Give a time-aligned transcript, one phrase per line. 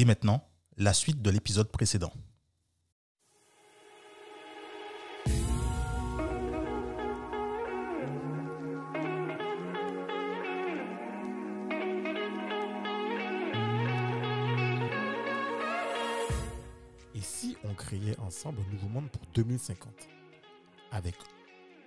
[0.00, 2.12] Et maintenant, la suite de l'épisode précédent.
[17.12, 19.90] Et si on créait ensemble un nouveau monde pour 2050
[20.92, 21.16] Avec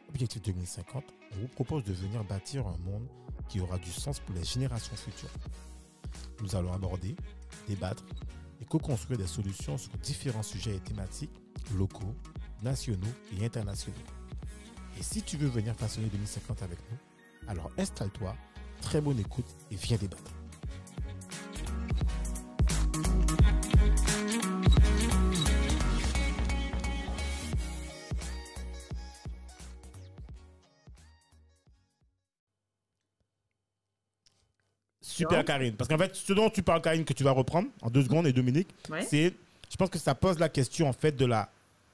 [0.10, 3.08] Objectif 2050, on vous propose de venir bâtir un monde
[3.48, 5.30] qui aura du sens pour les générations futures.
[6.42, 7.16] Nous allons aborder,
[7.68, 8.06] débattre
[8.62, 11.42] et co-construire des solutions sur différents sujets et thématiques
[11.76, 12.16] locaux,
[12.64, 13.98] nationaux et internationaux.
[15.00, 16.98] Et si tu veux venir façonner 2050 avec nous,
[17.48, 18.36] alors installe-toi,
[18.82, 20.41] très bonne écoute et viens débattre.
[35.32, 35.74] Super Karine.
[35.76, 38.28] Parce qu'en fait, ce dont tu parles, Karine, que tu vas reprendre en deux secondes
[38.28, 39.02] et Dominique, Ouais.
[39.04, 39.34] c'est,
[39.70, 41.50] je pense que ça pose la question en fait de la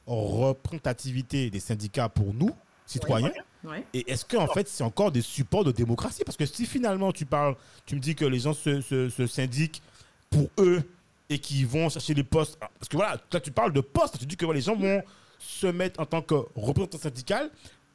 [0.07, 2.51] représentativité des syndicats pour nous,
[2.85, 3.31] citoyens.
[3.63, 3.83] Ouais.
[3.93, 6.23] Et est-ce qu'en fait, c'est encore des supports de démocratie?
[6.25, 9.27] Parce que si finalement tu parles, tu me dis que les gens se, se, se
[9.27, 9.81] syndiquent
[10.29, 10.81] pour eux
[11.29, 12.57] et qu'ils vont chercher les postes.
[12.59, 15.01] Parce que voilà, là tu parles de postes, tu dis que voilà, les gens vont
[15.39, 17.49] se mettre en tant que représentant syndical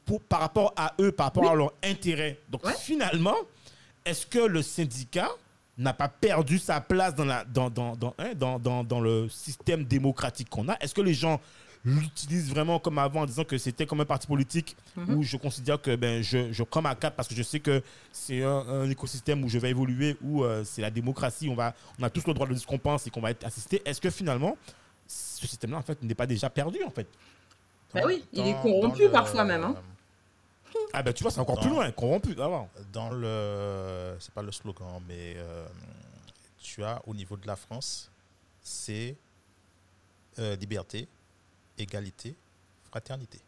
[0.04, 2.38] pour, par rapport à eux, par rapport à leur intérêt.
[2.50, 3.36] Donc finalement,
[4.04, 5.30] est-ce que le syndicat
[5.78, 9.28] n'a pas perdu sa place dans, la, dans, dans, dans, hein, dans, dans, dans le
[9.28, 10.76] système démocratique qu'on a?
[10.80, 11.40] Est-ce que les gens
[11.84, 14.76] l'utilisent vraiment comme avant en disant que c'était comme un parti politique
[15.08, 17.82] où je considère que ben, je, je prends ma carte parce que je sais que
[18.12, 21.74] c'est un, un écosystème où je vais évoluer, où euh, c'est la démocratie, on, va,
[21.98, 23.82] on a tous le droit de dire ce qu'on pense et qu'on va être assisté.
[23.84, 24.56] Est-ce que finalement,
[25.08, 27.08] ce système-là en fait, n'est pas déjà perdu en fait?
[27.92, 29.74] Bah oui, il est corrompu le- parfois même, hein.
[30.92, 32.34] Ah ben tu vois, c'est encore plus loin, corrompu.
[32.34, 32.68] Ouais.
[32.92, 35.66] Dans le, c'est pas le slogan, mais euh,
[36.58, 38.10] tu as au niveau de la France,
[38.60, 39.16] c'est
[40.38, 41.08] euh, liberté,
[41.78, 42.34] égalité,
[42.84, 43.40] fraternité.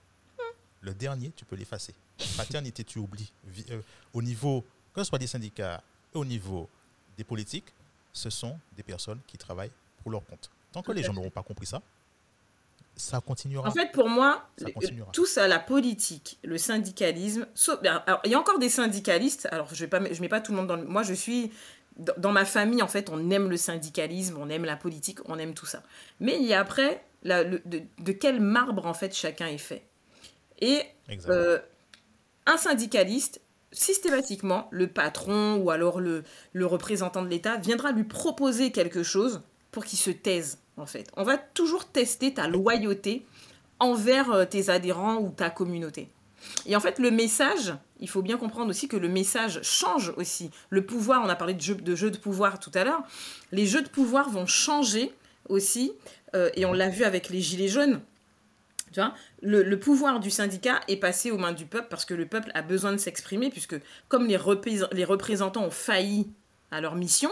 [0.81, 1.95] Le dernier, tu peux l'effacer.
[2.19, 3.33] Fraternité, tu oublies.
[3.71, 3.81] Euh,
[4.13, 5.83] au niveau, que ce soit des syndicats,
[6.13, 6.69] au niveau
[7.17, 7.73] des politiques,
[8.13, 9.73] ce sont des personnes qui travaillent
[10.03, 10.51] pour leur compte.
[10.73, 11.81] Tant que les gens n'auront pas compris ça,
[12.97, 13.69] ça continuera.
[13.69, 14.67] En fait, pour moi, Ça
[15.13, 19.49] tout ça, la politique, le syndicalisme, sauf- ben, alors, il y a encore des syndicalistes.
[19.51, 20.77] Alors, je je mets pas tout le monde dans.
[20.77, 21.51] Le, moi, je suis
[21.97, 22.83] dans, dans ma famille.
[22.83, 25.83] En fait, on aime le syndicalisme, on aime la politique, on aime tout ça.
[26.21, 29.59] Mais il y a après la- le- de, de quel marbre en fait chacun est
[29.59, 29.83] fait.
[30.61, 30.83] Et
[31.33, 31.59] euh,
[32.47, 33.41] un syndicaliste,
[33.73, 36.23] systématiquement, le patron ou alors le,
[36.53, 41.11] le représentant de l'État viendra lui proposer quelque chose pour qu'il se taise, en fait.
[41.17, 43.25] On va toujours tester ta loyauté
[43.79, 46.09] envers euh, tes adhérents ou ta communauté.
[46.67, 50.51] Et en fait, le message, il faut bien comprendre aussi que le message change aussi.
[50.71, 53.03] Le pouvoir, on a parlé de jeux de, jeux de pouvoir tout à l'heure,
[53.53, 55.13] les jeux de pouvoir vont changer
[55.49, 55.93] aussi,
[56.35, 58.01] euh, et on l'a vu avec les Gilets jaunes.
[58.93, 59.13] Tu vois,
[59.43, 62.63] le, pouvoir du syndicat est passé aux mains du peuple parce que le peuple a
[62.63, 63.75] besoin de s'exprimer, puisque
[64.09, 66.31] comme les représentants ont failli
[66.75, 67.31] à leur mission,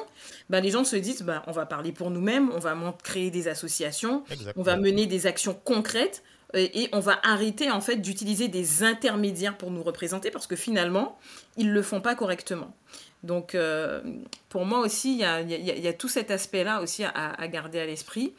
[0.50, 3.48] ben les gens se disent ben, on va parler pour nous-mêmes, on va créer des
[3.48, 4.24] associations,
[4.56, 6.22] on va mener des actions concrètes
[6.54, 10.56] euh, et on va arrêter en fait d'utiliser des intermédiaires pour nous représenter parce que
[10.56, 11.18] finalement
[11.56, 12.74] ils le font pas correctement.
[13.22, 14.00] Donc euh,
[14.48, 16.80] pour moi aussi il y a, il y a- il y a tout cet aspect-là
[16.82, 18.32] aussi à, à garder à l'esprit.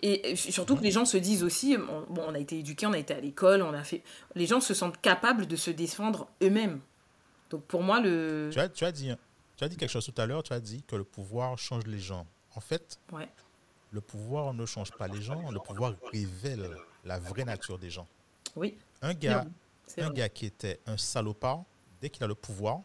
[0.00, 2.92] Et surtout que les gens se disent aussi, on, bon, on a été éduqués, on
[2.92, 4.02] a été à l'école, on a fait,
[4.36, 6.78] les gens se sentent capables de se défendre eux-mêmes.
[7.50, 9.10] Donc pour moi le, Tu as, tu, as dit,
[9.58, 11.84] tu as dit quelque chose tout à l'heure, tu as dit que le pouvoir change
[11.86, 12.26] les gens.
[12.54, 13.28] En fait, Ouais.
[13.90, 16.70] le pouvoir ne change pas les gens, le pouvoir révèle
[17.04, 18.06] la vraie nature des gens.
[18.56, 19.44] oui, Un gars,
[19.98, 21.64] un gars qui était un salopard,
[22.00, 22.80] dès qu'il a le pouvoir,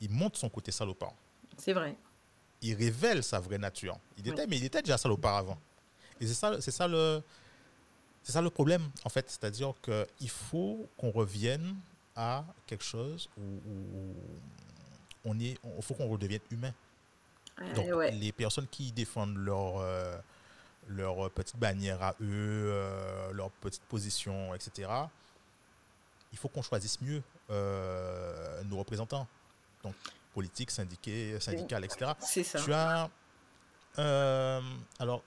[0.00, 1.12] il montre son côté salopard.
[1.58, 1.96] C'est vrai.
[2.62, 3.98] Il révèle sa vraie nature.
[4.16, 4.30] Il Oui.
[4.30, 5.58] était, mais il était déjà salopard avant.
[6.20, 7.22] Et c'est ça, c'est ça le,
[8.22, 11.76] c'est ça le problème en fait, c'est-à-dire qu'il faut qu'on revienne
[12.16, 14.14] à quelque chose où
[15.24, 16.72] on est, il faut qu'on redevienne humain.
[17.74, 18.10] Donc, Euh, ouais.
[18.10, 20.16] les personnes qui défendent leur, euh,
[20.88, 24.90] leur petite bannière à eux, euh, leur petite position, etc.,
[26.32, 29.26] il faut qu'on choisisse mieux euh, nos représentants.
[29.84, 29.94] Donc,
[30.32, 32.12] politique, syndiqués, syndical, etc.
[32.18, 32.60] C'est ça.
[32.60, 33.08] Tu as.
[34.00, 34.60] euh,
[34.98, 35.22] alors,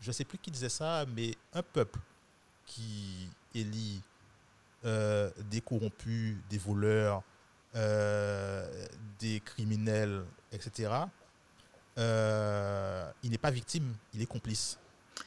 [0.00, 2.00] je ne sais plus qui disait ça, mais un peuple
[2.66, 4.02] qui élit
[4.84, 7.20] euh, des corrompus, des voleurs, euh,
[7.74, 10.90] des criminels, etc.,
[11.98, 14.78] euh, il n'est pas victime, il est complice.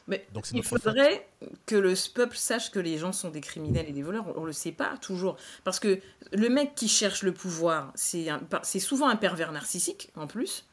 [0.08, 0.82] Mais Donc, il faute.
[0.82, 1.28] faudrait
[1.66, 4.36] que le peuple sache que les gens sont des criminels et des voleurs.
[4.36, 5.36] On ne le sait pas toujours.
[5.64, 6.00] Parce que
[6.32, 10.66] le mec qui cherche le pouvoir, c'est souvent un pervers narcissique, en plus.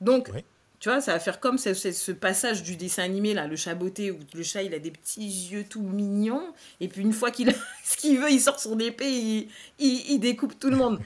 [0.00, 0.44] Donc, Oui.
[0.86, 3.74] Tu vois, ça va faire comme ce, ce- passage du dessin animé, là, le chat
[3.74, 6.52] beauté, où le chat, il a des petits yeux tout mignons.
[6.78, 7.54] Et puis, une fois qu'il a
[7.84, 9.48] ce qu'il veut, il sort son épée, il,
[9.80, 11.00] il, découpe tout le monde.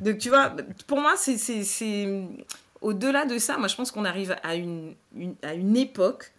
[0.00, 0.54] Donc, tu vois,
[0.86, 2.06] pour moi, c'est...
[2.80, 4.94] Au-delà de ça, moi, je pense qu'on arrive à une,
[5.42, 6.32] à une époque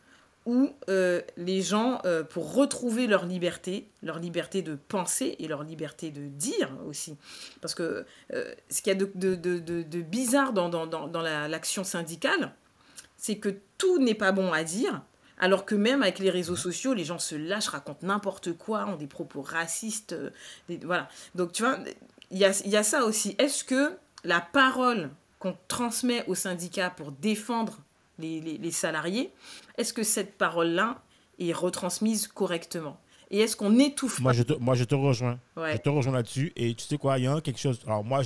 [0.46, 5.64] où euh, les gens, euh, pour retrouver leur liberté, leur liberté de penser et leur
[5.64, 7.18] liberté de dire aussi,
[7.60, 11.22] parce que euh, ce qu'il y a de, de- de- bizarre dans, dans, dans, dans
[11.22, 12.54] la- l'action syndicale,
[13.26, 13.50] c'est que
[13.80, 15.02] tout n'est pas bon à dire,
[15.40, 18.96] alors que même avec les réseaux sociaux, les gens se lâchent, racontent n'importe quoi, ont
[18.98, 20.30] des propos racistes, euh,
[20.70, 21.10] des- voilà.
[21.34, 21.80] Donc tu vois,
[22.32, 23.36] il y a, y a ça aussi.
[23.40, 27.80] Est-ce que la parole qu'on transmet aux syndicats pour défendre
[28.20, 29.32] les, les- les salariés,
[29.78, 31.02] est-ce que cette parole-là
[31.40, 32.98] est retransmise correctement?
[33.32, 35.40] Et est-ce qu'on étouffe Moi, je te, moi, je te rejoins.
[35.58, 35.74] Ouais.
[35.74, 36.54] Je te rejoins là-dessus.
[36.56, 37.80] Et tu sais quoi, il y a quelque chose.
[37.88, 38.22] Alors, moi,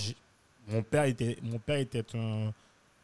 [0.68, 2.52] mon père était, mon père était un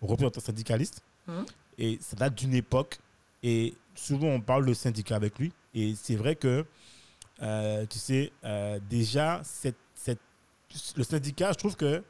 [0.01, 1.01] représentant syndicaliste.
[1.27, 1.45] Mhm.
[1.77, 2.99] Et ça date d'une époque.
[3.43, 5.51] Et souvent, on parle de syndicat avec lui.
[5.73, 6.65] Et c'est vrai que,
[7.41, 10.19] euh, tu sais, euh, déjà, cette, cette,
[10.95, 12.03] le syndicat, je trouve que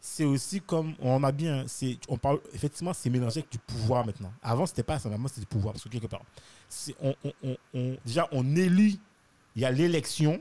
[0.00, 4.06] c'est aussi comme on a bien c'est on parle effectivement c'est mélangé avec du pouvoir
[4.06, 4.32] maintenant.
[4.40, 6.22] Avant c'était pas ça maintenant c'est du pouvoir parce que quelque part
[7.00, 7.14] on,
[7.74, 9.00] on- déjà on élit
[9.56, 10.40] il y a l'élection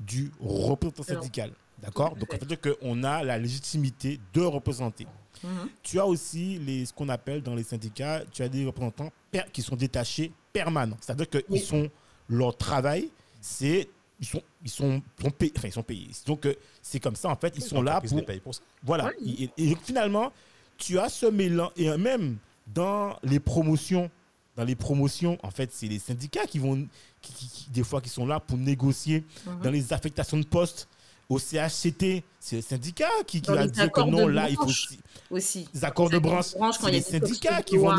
[0.00, 1.52] du représentant syndical.
[1.78, 2.14] d'accord?
[2.16, 5.06] Donc ça veut dire qu'on a la légitimité de représenter
[5.42, 5.68] Mhm.
[5.82, 9.44] tu as aussi les, ce qu'on appelle dans les syndicats, tu as des représentants per-
[9.52, 10.96] qui sont détachés permanents.
[11.00, 11.60] C'est-à-dire qu'ils Oui.
[11.60, 11.88] sont,
[12.28, 13.10] leur travail,
[13.40, 13.88] c'est,
[14.20, 16.08] ils sont, ils sont, sont payés, enfin, ils sont payés.
[16.26, 18.62] Donc, euh, c'est comme ça, en fait, ils sont là pour, pour ça.
[18.82, 19.10] voilà.
[19.58, 20.32] Et, finalement,
[20.78, 22.36] tu as ce mélange, et même
[22.66, 24.10] dans les promotions,
[24.56, 26.86] dans les promotions, en fait, c'est les syndicats qui vont,
[27.20, 29.22] qui, qui- qui- des fois, qui sont là pour négocier.
[29.46, 29.60] Mhm.
[29.62, 30.88] Dans les affectations de poste,
[31.28, 34.64] au CHCT, c'est le syndicat qui, qui les dire que non, de là, il faut
[34.66, 35.00] aussi-
[35.30, 35.68] aussi.
[35.74, 37.96] les accords de branche, c'est a les syndicats de qui vont.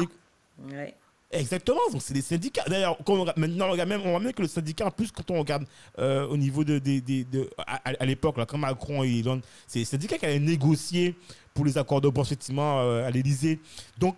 [0.72, 0.96] Ouais.
[1.30, 2.64] Exactement, donc c'est les syndicats.
[2.68, 2.98] D'ailleurs,
[3.36, 5.66] maintenant, on regarde même, on voit même que le syndicat, en plus, quand on regarde
[6.00, 9.80] euh, au niveau de, des- des- de- à, l'époque, là, quand Macron et Hollande, c'est
[9.80, 11.16] les syndicats qui allaient négocier
[11.54, 13.60] pour les accords de branche, effectivement, euh, à l'Élysée.
[13.98, 14.16] Donc,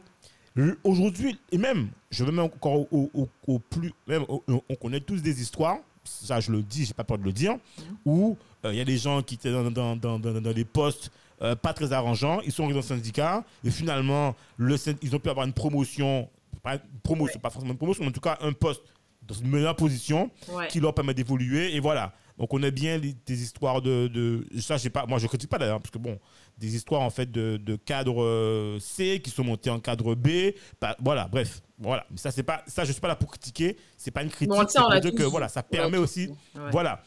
[0.83, 4.99] aujourd'hui, et même, je vais même encore au, au- au- au plus, même, on connaît
[4.99, 7.57] tous des histoires, ça je le dis, j'ai pas peur de le dire,
[8.05, 11.11] où euh, il y a des gens qui étaient dans, dans, dans, dans- des postes
[11.41, 15.19] euh, pas très arrangeants, ils sont arrivés dans le syndicat, et finalement, le, ils ont
[15.19, 16.29] pu avoir une promotion,
[16.61, 18.81] pas une promotion, pas forcément une promotion, mais en tout cas un poste
[19.25, 20.67] dans une meilleure position Ouais.
[20.67, 22.11] qui leur permet d'évoluer, et voilà.
[22.37, 25.49] Donc on a bien les- des histoires de, de ça, j'ai pas, moi je critique
[25.49, 26.17] pas d'ailleurs, parce que bon,
[26.57, 30.51] des histoires en fait de, de cadre euh, C qui sont montés en cadre B,
[30.99, 32.05] voilà, bref, voilà.
[32.11, 34.49] Mais ça c'est pas, ça je suis pas là pour critiquer, c'est pas une critique,
[34.49, 36.29] Bon, ça, on que voilà, ça permet aussi.
[36.55, 36.71] Ouais.
[36.71, 37.01] voilà,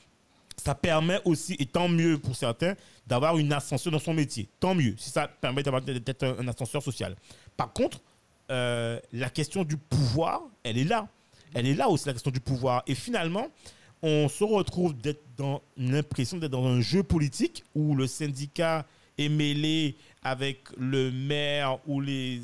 [0.62, 2.75] ça permet aussi, et tant mieux pour certains,
[3.06, 4.49] d'avoir une ascension dans son métier.
[4.61, 7.17] Tant mieux, si ça permet d'avoir d'être un, un ascenseur social.
[7.56, 8.00] Par contre,
[8.50, 11.09] euh, la question du pouvoir, elle est là.
[11.55, 12.82] Elle est là aussi, la question du pouvoir.
[12.87, 13.49] Et finalement,
[14.03, 18.85] on se retrouve d'être dans l'impression d'être dans un jeu politique où le syndicat
[19.19, 22.41] est mêlé avec le maire ou les,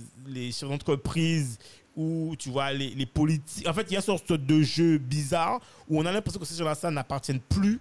[0.52, 1.58] chefs d'entreprise
[1.96, 3.66] ou tu vois les, les politiques.
[3.66, 6.46] En fait, il y a une sorte de jeu bizarre où on a l'impression que
[6.46, 7.80] ces gens-là n'appartiennent plus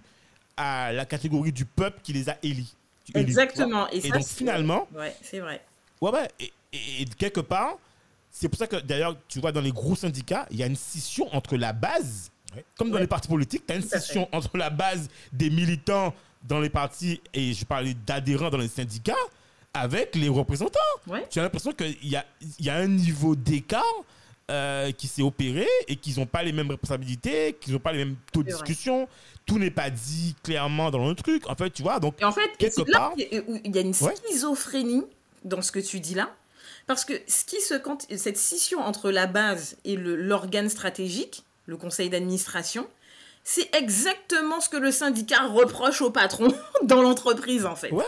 [0.58, 2.36] à la catégorie du peuple qui les a
[3.12, 3.22] vois.
[3.22, 3.88] Exactement.
[3.90, 5.64] Et, donc finalement, Ouais, c'est vrai.
[6.00, 6.28] Ouais, ouais.
[6.40, 7.76] Et, et- et quelque part,
[8.30, 10.76] c'est pour ça que d'ailleurs, tu vois, dans les gros syndicats, il y a une
[10.76, 12.64] scission entre la base, Ouais.
[12.76, 13.00] comme dans Ouais.
[13.02, 17.20] les partis politiques, tu as une scission entre la base des militants dans les partis
[17.34, 19.14] et je parlais d'adhérents dans les syndicats
[19.74, 20.78] avec les représentants.
[21.30, 22.24] Tu as l'impression qu'il y a,
[22.60, 23.82] y a un niveau d'écart
[24.50, 27.98] euh, qui s'est opéré et qu'ils n'ont pas les mêmes responsabilités, qu'ils n'ont pas les
[28.04, 28.62] mêmes taux de vrai.
[28.64, 29.08] discussion.
[29.46, 31.48] Tout n'est pas dit clairement dans le truc.
[31.48, 33.94] En fait, tu vois, donc Et en fait, Quelque là part- il y a une
[34.00, 34.14] Ouais.
[34.26, 35.04] schizophrénie
[35.44, 36.30] dans ce que tu dis là.
[36.86, 41.76] Parce que ce qui se, quand, cette scission entre la base et l'organe stratégique, le
[41.76, 42.86] conseil d'administration,
[43.44, 46.48] c'est exactement ce que le syndicat reproche au patron
[46.82, 47.90] dans l'entreprise, en fait.
[47.90, 48.04] Ouais,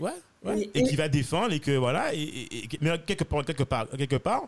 [0.00, 0.10] ouais,
[0.44, 0.60] ouais.
[0.60, 2.12] Et- Et, et- qui va défendre et que voilà.
[2.14, 4.44] Et, et- et- mais quelque part, quelque part, quelque part.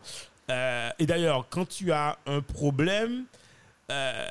[0.51, 3.25] Euh, et d'ailleurs, quand tu as un problème,
[3.91, 4.25] euh,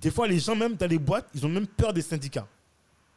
[0.00, 2.46] des fois les gens même dans les boîtes, ils ont même peur des syndicats.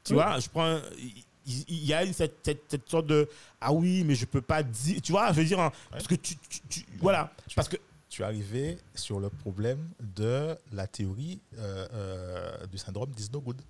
[0.03, 0.20] Tu Oui.
[0.20, 0.79] vois, je prends.
[1.00, 1.24] Il
[1.70, 3.25] il y a une- cette, cette, cette sorte de
[3.62, 6.15] ah oui mais je peux pas dire tu vois je veux dire hein, parce que
[6.15, 7.77] tu, tu- tu- voilà Tu- parce que
[8.10, 13.39] Tu es arrivé sur le problème de la théorie euh, euh, du syndrome d'Is No
[13.39, 13.62] Good.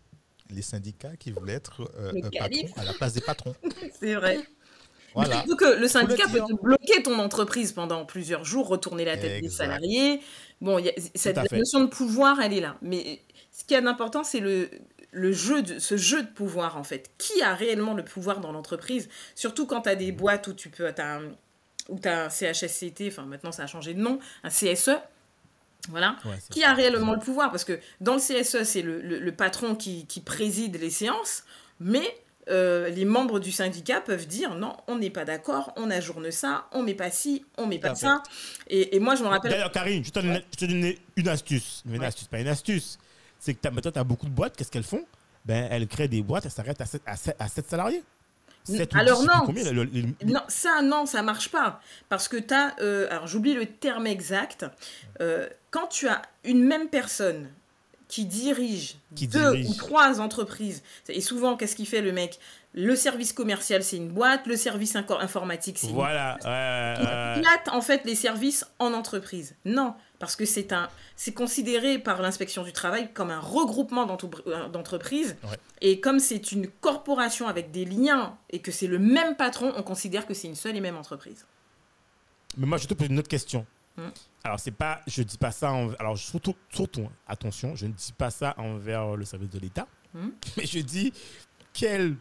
[0.49, 1.83] Les syndicats qui voulaient être
[2.31, 3.53] patrons à la place des patrons.
[3.99, 4.39] C'est vrai.
[5.25, 5.43] Voilà.
[5.57, 9.49] Que le syndicat peut te bloquer ton entreprise pendant plusieurs jours, retourner la tête des
[9.49, 10.21] salariés.
[10.61, 12.77] Bon, y a- cette notion de pouvoir, elle est là.
[12.81, 13.21] Mais
[13.51, 14.69] ce qui est d'important, c'est le,
[15.11, 17.11] le jeu de, ce jeu de pouvoir, en fait.
[17.17, 19.09] Qui a réellement le pouvoir dans l'entreprise?
[19.35, 20.87] Surtout quand tu as des boîtes où tu peux...
[20.87, 21.21] As un,
[21.89, 24.89] où tu as un CHSCT, enfin maintenant ça a changé de nom, un CSE,
[25.89, 27.49] voilà, Ouais, qui a réellement le pouvoir?
[27.49, 31.43] Parce que dans le CSE, c'est le, le- le patron qui, qui préside les séances,
[31.79, 32.03] mais
[32.49, 36.65] euh, les membres du syndicat peuvent dire non, on n'est pas d'accord, on ajourne ça,
[36.71, 38.21] on met pas ci, on met pas ça.
[38.67, 39.51] Et, et moi, je me rappelle.
[39.51, 41.83] D'ailleurs, Karine, je te donne, je te donne une astuce.
[41.85, 42.05] Une Ouais.
[42.05, 42.97] astuce, pas une astuce.
[43.39, 44.55] C'est que maintenant, tu as beaucoup de boîtes.
[44.57, 45.05] Qu'est-ce qu'elles font?
[45.45, 48.03] Ben, Elles créent des boîtes, elles s'arrêtent à 7, à sept- à sept salariés.
[48.95, 49.45] Alors non.
[49.45, 51.79] Combien, le- le- le- Non, ça, non, ça marche pas.
[52.09, 52.75] Parce que tu as.
[53.11, 54.65] alors, j'oublie le terme exact.
[55.21, 57.49] Euh, quand tu as une même personne
[58.07, 59.69] qui dirige Qui deux dirige.
[59.69, 62.39] ou trois entreprises, et souvent, qu'est-ce qu'il fait le mec?
[62.73, 64.45] Le service commercial, c'est une boîte.
[64.45, 66.35] Le service informatique, c'est une Voilà.
[66.45, 67.41] ouais, Il ouais, ouais.
[67.41, 69.55] plate en fait les services en entreprise.
[69.65, 74.07] Non, parce que c'est un, c'est considéré par l'inspection du travail comme un regroupement
[74.47, 75.35] euh, d'entreprises.
[75.43, 75.57] Ouais.
[75.81, 79.81] Et comme c'est une corporation avec des liens et que c'est le même patron, on
[79.83, 81.45] considère que c'est une seule et même entreprise.
[82.57, 83.65] Mais moi, je te pose une autre question.
[83.97, 84.09] Hmm.
[84.43, 85.71] Alors, c'est pas, je dis pas ça.
[85.73, 89.59] En, alors, surtout, surtout, hein, attention, je ne dis pas ça envers le service de
[89.59, 90.29] l'État, Hmm.
[90.57, 91.11] mais je dis
[91.73, 92.15] quel,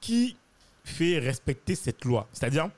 [0.00, 0.36] qui
[0.84, 2.26] fait respecter cette loi?
[2.32, 2.70] C'est-à-dire,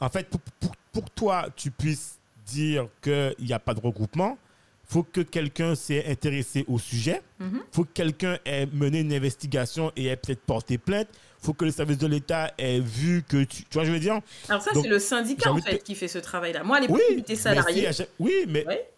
[0.00, 3.80] en fait, pour, pour, pour que toi, tu puisses dire qu'il n'y a pas de
[3.80, 4.36] regroupement,
[4.84, 7.60] faut que quelqu'un s'est intéressé au sujet, Mhm.
[7.70, 11.08] faut que quelqu'un ait mené une investigation et ait peut-être porté plainte,
[11.42, 13.64] faut que le service de l'État ait vu que tu...
[13.64, 14.20] Tu vois, je veux dire?
[14.48, 16.62] Alors ça, c'est le syndicat en fait te- qui fait ce travail-là.
[16.62, 17.92] Moi, à l'époque, Oui, j'étais mais salarié.
[17.92, 18.88] si oui, mais, Ouais,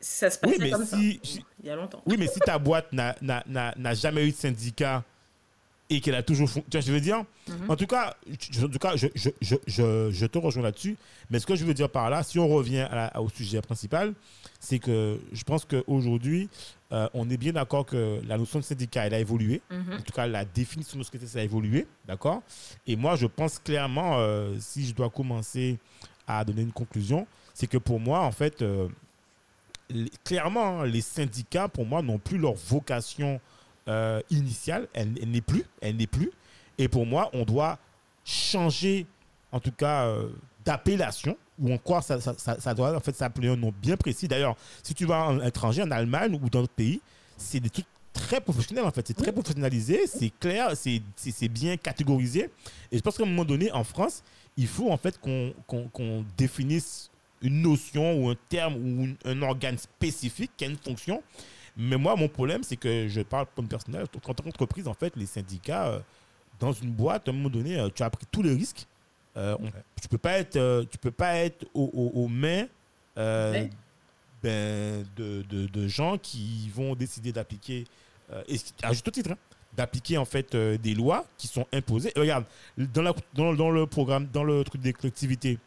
[0.00, 0.96] ça se Oui, passait mais comme ça.
[0.96, 1.20] si-
[1.62, 2.00] Il y a longtemps.
[2.06, 5.02] oui, mais si ta boîte n'a jamais eu de syndicat
[5.90, 7.24] et qu'elle a toujours tu vois je veux dire?
[7.48, 7.68] Mhm.
[7.70, 8.14] En tout cas,
[8.52, 10.96] je, en tout cas je, je, je, je, je te rejoins là-dessus.
[11.30, 13.60] Mais ce que je veux dire par là, si on revient à la- au sujet
[13.60, 14.14] principal,
[14.60, 16.48] c'est que je pense qu'aujourd'hui,
[16.92, 19.60] euh, on est bien d'accord que la notion de syndicat, elle a évolué.
[19.70, 19.94] Mhm.
[19.98, 21.86] En tout cas, la définition de ce que c'est, ça a évolué.
[22.06, 22.42] D'accord?
[22.86, 25.76] Et moi, je pense clairement, euh, si je dois commencer
[26.26, 28.88] à donner une conclusion, c'est que pour moi, en fait, euh,
[29.88, 33.40] les- clairement, hein, les syndicats, pour moi, n'ont plus leur vocation
[33.88, 34.88] euh, initiale.
[34.92, 35.64] Elle, elle n'est plus.
[35.80, 36.30] Elle n'est plus.
[36.78, 37.78] Et pour moi, on doit
[38.24, 39.06] changer,
[39.52, 40.28] en tout cas, euh,
[40.64, 44.28] d'appellation, ou encore, ça, ça, ça- ça doit en fait s'appeler un nom bien précis.
[44.28, 47.00] D'ailleurs, si tu vas en étranger, en Allemagne ou dans d'autres pays,
[47.36, 49.06] c'est des trucs très professionnels, en fait.
[49.06, 52.50] C'est très professionnalisé, c'est clair, c'est c'est- c'est bien catégorisé.
[52.92, 54.22] Et je pense qu'à un moment donné, en France,
[54.56, 57.10] il faut en fait qu'on qu'on- qu'on définisse
[57.42, 61.22] une notion ou un terme ou un organe spécifique qui a une fonction.
[61.76, 64.04] Mais moi, mon problème, c'est que je parle comme personnel.
[64.26, 66.00] En tant qu'entreprise, en fait, les syndicats, euh,
[66.58, 68.86] dans une boîte, à un moment donné, euh, tu as pris tous les risques.
[69.36, 69.70] Euh, on-.
[70.00, 72.66] Tu peux pas être, euh, tu peux pas être aux, aux- aux mains
[73.18, 73.70] euh, Ouais.
[74.42, 77.84] ben, de, de- de gens qui vont décider d'appliquer,
[78.32, 79.36] euh, et à juste titre, hein,
[79.76, 82.12] d'appliquer en fait euh, des lois qui sont imposées.
[82.16, 82.44] Et regarde,
[82.76, 85.58] dans, la- dans- dans le programme, dans le truc des collectivités,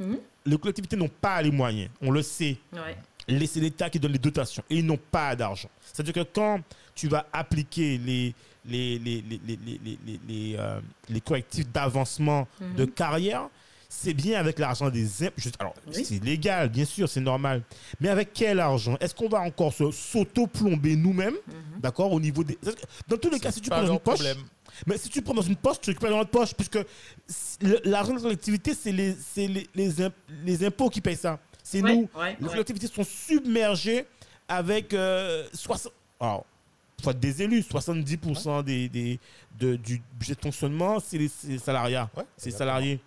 [0.00, 0.18] Mhm.
[0.46, 1.90] les collectivités n'ont pas les moyens.
[2.02, 2.56] On le sait.
[2.72, 2.96] Ouais.
[3.28, 5.68] C'est l'État qui donne les dotations et ils n'ont pas d'argent.
[5.92, 6.60] C'est-à-dire que quand
[6.94, 8.34] tu vas appliquer les,
[8.66, 12.74] les, les, les, les, les, les- les- les, euh, les correctifs d'avancement Mhm.
[12.76, 13.48] de carrière,
[13.88, 15.40] c'est bien avec l'argent des impôts.
[15.58, 16.04] Alors, Oui.
[16.04, 17.62] c'est légal, bien sûr, c'est normal.
[18.00, 18.96] Mais avec quel argent?
[19.00, 21.34] Est-ce qu'on va encore se- s'auto-plomber nous-mêmes?
[21.46, 21.80] Mhm.
[21.80, 22.58] D'accord Au niveau des.
[23.08, 24.14] Dans tous les cas, si tu prends dans une poche.
[24.16, 24.38] problème.
[24.86, 26.78] Mais si tu prends dans une poche, tu récupères dans notre poche, puisque
[27.84, 30.14] l'argent de la collectivité, c'est les, c'est les, les, imp-
[30.44, 31.38] les impôts qui payent ça.
[31.64, 32.08] C'est Ouais, nous.
[32.20, 32.50] ouais, Les ouais.
[32.52, 34.04] collectivités sont submergées
[34.46, 35.92] avec euh, 60.
[36.20, 36.44] Alors,
[37.02, 39.18] faut être des élus, 70% des, des,
[39.58, 43.00] de- du budget de fonctionnement, c'est les, les salariats, Ouais, c'est les salariés.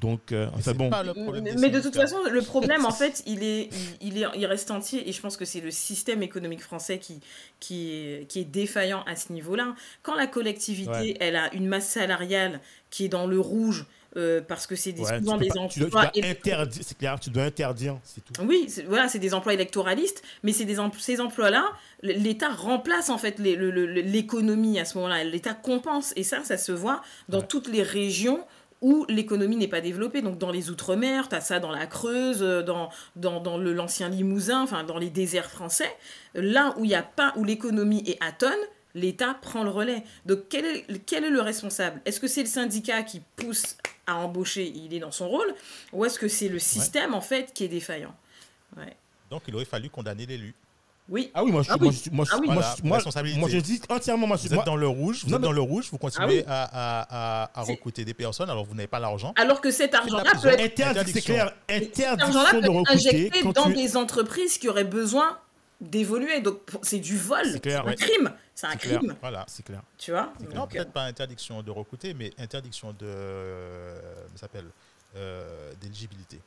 [0.00, 0.90] Donc, euh, enfin bon.
[0.90, 3.68] pas le problème des Mais de toute façon, le problème, en fait, il, est,
[4.00, 6.98] il, il est, il reste entier et je pense que c'est le système économique français
[6.98, 7.20] qui,
[7.58, 9.74] qui, est, qui est défaillant à ce niveau-là.
[10.02, 11.16] Quand la collectivité, Ouais.
[11.20, 12.60] elle a une masse salariale
[12.90, 13.86] qui est dans le rouge
[14.18, 16.02] euh, parce que c'est des, Ouais, souvent des pas- tu dois, tu emplois...
[16.02, 18.34] dois interdire, c'est clair, tu dois interdire, c'est tout.
[18.46, 21.64] Oui, c'est- voilà, c'est des emplois électoralistes, mais c'est des ces emplois-là,
[22.02, 25.24] l'État remplace en fait l'économie à ce moment-là.
[25.24, 27.46] L'État compense, et ça, ça se voit dans Ouais.
[27.48, 28.44] toutes les régions
[28.80, 30.22] où l'économie n'est pas développée.
[30.22, 33.72] Donc dans les Outre-mer, tu as ça dans la Creuse, euh, dans, dans, dans le-
[33.72, 35.90] l'ancien Limousin, enfin dans les déserts français.
[36.34, 38.52] Là où il a pas, où l'économie est atone,
[38.98, 40.02] l'État prend le relais.
[40.26, 42.00] Donc quel est, quel est le responsable?
[42.04, 43.76] Est-ce que c'est le syndicat qui pousse
[44.06, 45.54] à embaucher, il est dans son rôle,
[45.92, 48.14] ou est-ce que c'est le système en fait qui est défaillant?
[48.76, 48.96] Ouais.
[49.30, 50.54] Donc, il aurait fallu condamner l'élu.
[51.10, 51.30] Oui.
[51.32, 52.02] Ah oui, moi je, Ah moi, oui.
[52.04, 52.48] je- moi, je- Ah oui.
[52.50, 55.36] moi, je- moi, dis entièrement, moi, je- Vous moi- êtes dans le rouge, vous Non,
[55.36, 56.44] êtes mais- dans le rouge, vous continuez Ah oui.
[56.46, 59.32] à, à, à, à C'est- recruter des personnes, alors vous n'avez pas l'argent.
[59.36, 61.34] Alors que cet argent-là peut être, Interdit, c'est Interdiction.
[61.34, 63.74] clair, cet argent-là interdiction peut de être recruter injecté dans tu...
[63.74, 65.38] des entreprises qui auraient besoin
[65.80, 66.40] d'évoluer.
[66.40, 67.94] Donc c'est du vol, C'est un ouais.
[67.94, 68.98] crime, c'est un clair.
[68.98, 69.44] crime, Voilà.
[69.48, 69.82] C'est clair.
[69.96, 70.32] tu vois.
[70.54, 74.00] Non, Donc, peut-être pas interdiction de recruter, mais interdiction de, euh,
[74.34, 74.66] ça s'appelle,
[75.16, 76.40] euh, d'éligibilité.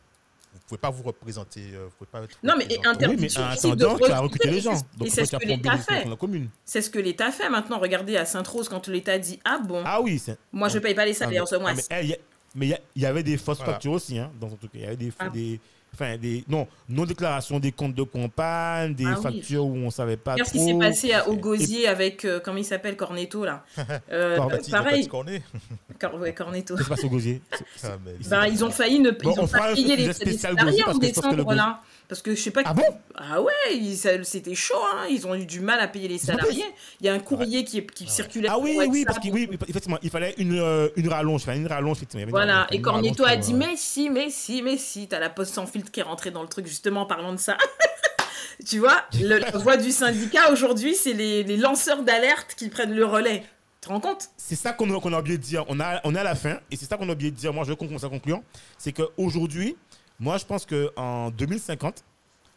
[0.54, 1.62] Vous ne pouvez pas vous représenter.
[1.74, 4.60] euh, vous pouvez pas être Non, mais interdiction Oui, mais tu as recruter, recruté les
[4.60, 4.76] gens.
[4.76, 6.04] c'est- Donc, c'est ce que l'État fait.
[6.04, 7.80] dans la commune C'est ce que l'État fait maintenant.
[7.80, 10.22] Regardez à Sainte-Rose, quand l'État dit Ah bon, Ah oui,
[10.52, 11.74] moi je paye pas les salaires ce Ah, mois.
[11.74, 12.18] mais eh, il y a-
[12.56, 13.74] mais il y a- il y avait des fausses Voilà.
[13.74, 14.72] factures aussi, hein, dans son truc.
[14.74, 15.30] Il y avait des, Ah.
[15.30, 15.58] des,
[15.94, 19.24] enfin, des, non, non-déclaration des comptes de campagne, des Ah oui.
[19.24, 22.40] factures où on savait pas Regarde ce qui s'est passé à, au Gosier avec, euh,
[22.44, 23.64] comment il s'appelle, Cornetto, là.
[24.12, 25.42] Euh, ont pas pareil, est.
[26.00, 26.76] Cor- ouais, Cornetto.
[26.76, 27.42] Qu'est-ce qui se passe au gosier
[27.84, 27.88] Ah,
[28.30, 30.98] Ben, ils ont failli ne Bon, ils on ont pas payé les, les salariés en
[30.98, 31.82] décembre, là.
[32.12, 32.64] Parce que je sais pas.
[32.66, 32.84] Ah bon
[33.16, 33.54] Ah ouais,
[34.24, 35.06] c'était chaud, hein.
[35.10, 36.66] Ils ont eu du mal à payer les salariés.
[37.00, 38.50] Il y a un courrier qui, est- qui circulait.
[38.52, 41.68] Ah oui, oui, parce que oui, effectivement, il fallait une, euh, une rallonge, fallait une
[41.68, 42.26] rallonge, effectivement.
[42.26, 45.30] une- Voilà, et Cornetto a dit euh, mais si, mais si, mais si, t'as la
[45.30, 47.56] poste sans filtre qui est rentrée dans le truc justement en parlant de ça.
[48.68, 52.94] tu vois, le- la voix du syndicat aujourd'hui, c'est les, les lanceurs d'alerte qui prennent
[52.94, 53.44] le relais.
[53.80, 54.28] Tu te rends compte?
[54.36, 55.64] C'est ça qu'on a, a oublié de dire.
[55.70, 57.54] On, a, on à la fin, et c'est ça qu'on a oublié de dire.
[57.54, 58.44] Moi, je conclue ça concluant.
[58.78, 59.78] C'est qu'aujourd'hui,
[60.22, 62.04] moi, je pense qu'en 2050,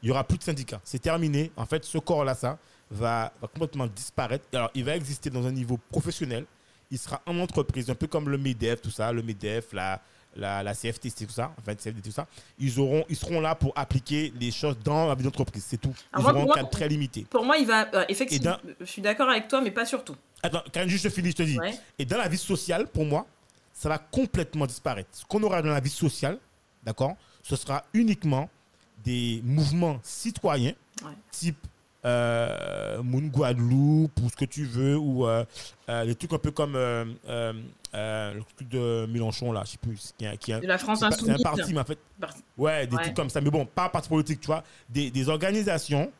[0.02, 0.82] il n'y aura plus de syndicats.
[0.84, 1.50] C'est terminé.
[1.56, 2.58] En fait, ce corps-là, ça,
[2.90, 4.44] va, va complètement disparaître.
[4.52, 6.44] Alors, il va exister dans un niveau professionnel.
[6.90, 9.98] Il sera en entreprise, un peu comme le MEDEF, tout ça, le MEDEF, la,
[10.36, 12.26] la, la CFTC, tout ça, enfin, tout ça.
[12.58, 15.64] Ils, auront, ils seront là pour appliquer les choses dans la vie d'entreprise.
[15.66, 15.94] C'est tout.
[15.96, 17.26] Ils Alors moi, auront un cadre très limité.
[17.30, 17.88] Pour moi, il va.
[17.94, 20.16] euh, effectivement, je suis d'accord avec toi, mais pas surtout.
[20.42, 21.58] Attends, quand juste je finis, je te dis.
[21.58, 21.72] Ouais.
[21.98, 23.26] Et dans la vie sociale, pour moi,
[23.72, 25.08] ça va complètement disparaître.
[25.12, 26.38] Ce qu'on aura dans la vie sociale,
[26.82, 28.50] d'accord, ce sera uniquement
[29.04, 30.72] des mouvements citoyens,
[31.04, 31.12] Ouais.
[31.30, 31.58] type
[32.06, 35.44] euh, Moon Guadeloupe ou ce que tu veux, ou euh,
[35.88, 37.52] euh, des trucs un peu comme euh, euh,
[37.94, 41.00] euh, le truc de Mélenchon, là, je sais plus, qui est, qui De la France
[41.00, 41.42] pas- c'est un insoumise.
[41.42, 41.98] parti, mais en fait,
[42.58, 43.02] Ouais, des Ouais.
[43.04, 43.40] trucs comme ça.
[43.40, 44.62] Mais bon, pas un parti politique, tu vois.
[44.88, 46.10] Des, des organisations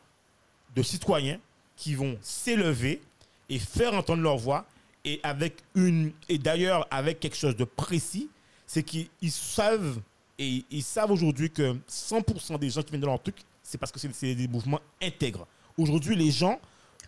[0.75, 1.39] de citoyens
[1.77, 3.01] qui vont s'élever
[3.49, 4.65] et faire entendre leur voix.
[5.07, 6.11] Et avec une.
[6.29, 8.27] Et d'ailleurs, avec quelque chose de précis,
[8.65, 9.99] c'est qu'ils ils savent.
[10.37, 13.91] Et ils savent aujourd'hui que 100% des gens qui viennent dans leur truc, c'est parce
[13.91, 15.47] que c'est des mouvements intègres.
[15.77, 16.59] Aujourd'hui, les gens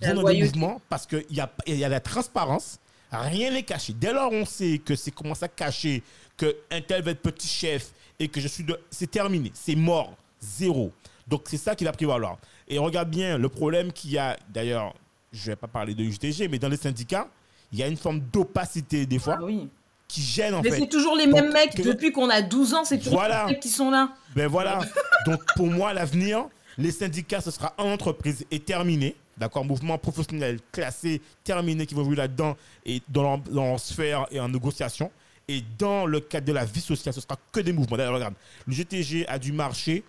[0.02, 2.80] vont dans des mouvements parce qu'il y a, y a la transparence.
[3.12, 3.94] Rien n'est caché.
[3.94, 6.04] Dès lors, on sait que c'est commence à cacher
[6.36, 8.78] que un tel va être petit chef et que je suis de.
[8.90, 9.52] C'est terminé.
[9.54, 10.16] C'est mort.
[10.42, 10.92] Zéro.
[11.28, 12.38] Donc, c'est ça qui va prévaloir.
[12.68, 14.38] Et regarde bien le problème qu'il y a.
[14.50, 14.94] D'ailleurs,
[15.32, 17.28] je ne vais pas parler de UTG, mais dans les syndicats,
[17.72, 19.70] il y a une forme d'opacité des fois Ah oui.
[20.08, 20.80] Qui gêne en Mais fait.
[20.80, 21.76] c'est toujours les Donc, mêmes mecs.
[21.76, 23.46] que- Depuis qu'on a 12 ans, c'est toujours Voilà.
[23.46, 24.14] les mecs qui sont là.
[24.36, 24.80] Ben voilà.
[25.26, 26.46] Donc pour moi, l'avenir,
[26.78, 29.16] les syndicats, ce sera en entreprise et terminé.
[29.38, 34.26] D'accord Mouvement professionnel classé, terminé, qui vont jouer là-dedans et dans leur, dans leur sphère
[34.32, 35.12] et en négociation.
[35.50, 37.98] Et dans le cadre de la vie sociale, ce sera que des mouvements.
[37.98, 38.34] D'ailleurs, regarde,
[38.66, 40.04] le GTG a dû marcher.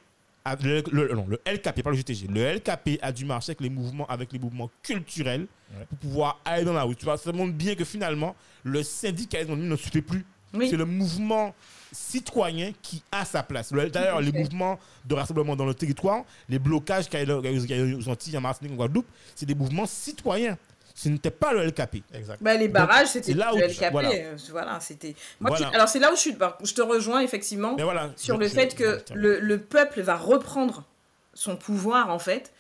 [0.63, 2.27] Le, le- non, le LKP, pas le GTG.
[2.29, 5.47] Le LKP a dû marcher avec les mouvements, avec les mouvements culturels
[5.79, 5.85] Ouais.
[5.87, 6.97] pour pouvoir aller dans la rue.
[6.97, 8.35] Tu vois, ça montre bien que finalement,
[8.65, 10.25] le syndicalisme ne suffit plus.
[10.55, 10.69] Oui.
[10.71, 11.55] C'est le mouvement
[11.93, 13.71] citoyen qui a sa place.
[13.73, 18.09] Le- D'ailleurs, les mouvements de rassemblement dans le territoire, les blocages qu'il y a aux
[18.09, 20.57] Antilles, en Martinique, en Guadeloupe, c'est des mouvements citoyens.
[21.01, 22.03] Ce n'était pas le LKP.
[22.41, 23.93] Bah, les barrages, c'était le où- LKP.
[23.93, 24.11] voilà.
[24.11, 25.15] euh, Voilà, c'était.
[25.39, 25.69] Moi, Voilà.
[25.69, 26.33] qui- Alors, c'est là où je suis.
[26.33, 27.75] bah, Je te rejoins, effectivement.
[27.77, 28.11] Mais voilà.
[28.17, 30.83] sur je- le je- fait que le, le peuple va reprendre
[31.35, 32.53] son pouvoir en fait.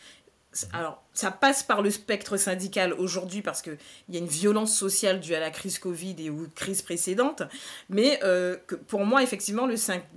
[0.53, 3.77] C'est- Alors, ça passe par le spectre syndical aujourd'hui parce qu'il
[4.09, 7.43] y a une violence sociale due à la crise Covid et aux crises précédentes.
[7.91, 9.75] Mais euh, que pour moi, effectivement, le,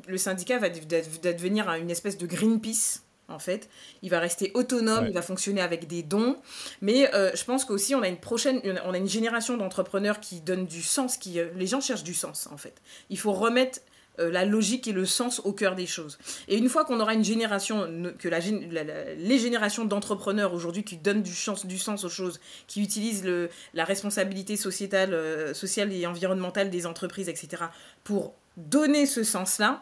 [0.08, 3.02] le syndicat va dev- dev- devenir un- une espèce de Greenpeace.
[3.32, 3.70] En fait,
[4.02, 5.10] il va rester autonome, Ouais.
[5.10, 6.38] il va fonctionner avec des dons,
[6.82, 10.42] mais euh, je pense qu'aussi on a une prochaine, on a une génération d'entrepreneurs qui
[10.42, 12.76] donnent du sens, qui euh, les gens cherchent du sens en fait.
[13.10, 13.80] Il faut remettre
[14.20, 16.18] euh, la logique et le sens au cœur des choses.
[16.50, 17.88] Et une fois qu'on aura une génération,
[18.20, 22.04] que la, gén- la- la- les générations d'entrepreneurs aujourd'hui qui donnent du sens, du sens
[22.04, 27.64] aux choses, qui utilisent le, la responsabilité sociétale, euh, sociale et environnementale des entreprises, etc.,
[28.04, 29.82] pour donner ce sens-là,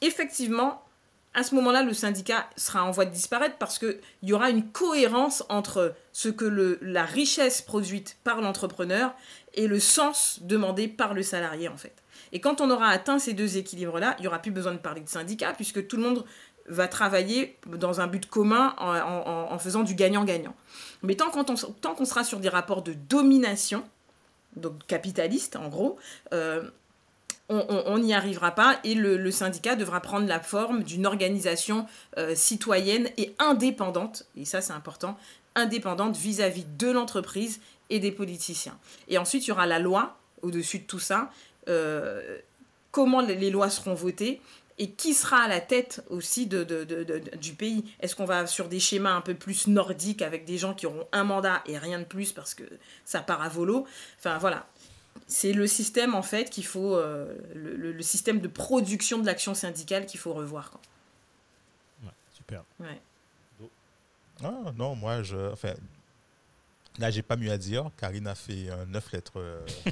[0.00, 0.82] effectivement,
[1.36, 4.66] à ce moment-là, le syndicat sera en voie de disparaître parce qu'il y aura une
[4.70, 9.14] cohérence entre ce que la richesse produite par l'entrepreneur
[9.52, 12.02] et le sens demandé par le salarié, en fait.
[12.32, 15.02] Et quand on aura atteint ces deux équilibres-là, il n'y aura plus besoin de parler
[15.02, 16.24] de syndicat puisque tout le monde
[16.68, 20.56] va travailler dans un but commun en, faisant du gagnant-gagnant.
[21.02, 23.84] Mais tant qu'on tant qu'on sera sur des rapports de domination,
[24.56, 25.98] donc capitaliste en gros,
[26.32, 26.62] euh,
[27.48, 31.86] on- n'y arrivera pas et le, syndicat devra prendre la forme d'une organisation
[32.18, 35.16] euh, citoyenne et indépendante, et ça c'est important,
[35.54, 38.76] indépendante vis-à-vis de l'entreprise et des politiciens.
[39.08, 41.30] Et ensuite, il y aura la loi au-dessus de tout ça,
[41.68, 42.38] euh,
[42.90, 44.40] comment les, lois seront votées
[44.78, 46.64] et qui sera à la tête aussi de-
[47.40, 47.84] du pays.
[48.00, 51.06] Est-ce qu'on va sur des schémas un peu plus nordiques avec des gens qui auront
[51.12, 52.64] un mandat et rien de plus parce que
[53.04, 53.86] ça part à volo?
[54.18, 54.66] Enfin voilà.
[55.28, 56.94] C'est le système, en fait, qu'il faut.
[56.96, 60.70] euh, le, le- le système de production de l'action syndicale qu'il faut revoir.
[60.70, 60.80] quoi.
[62.04, 62.62] Ouais, super.
[62.80, 63.00] Ouais.
[64.44, 65.50] Ah, non, moi, je.
[65.52, 65.72] Enfin,
[66.98, 67.90] là, j'ai pas mieux à dire.
[67.96, 69.32] Karine a fait euh, neuf lettres.
[69.40, 69.60] euh,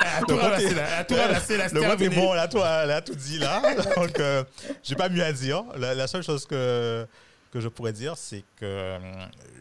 [0.00, 0.98] À tout ramasser, là.
[0.98, 1.68] À tout ramasser, là.
[1.72, 3.62] Le web est bon, là, toi, elle a tout dit là.
[3.96, 4.44] Donc, euh,
[4.82, 5.64] j'ai pas mieux à dire.
[5.76, 7.06] La, la seule chose que,
[7.50, 8.98] que je pourrais dire, c'est que euh,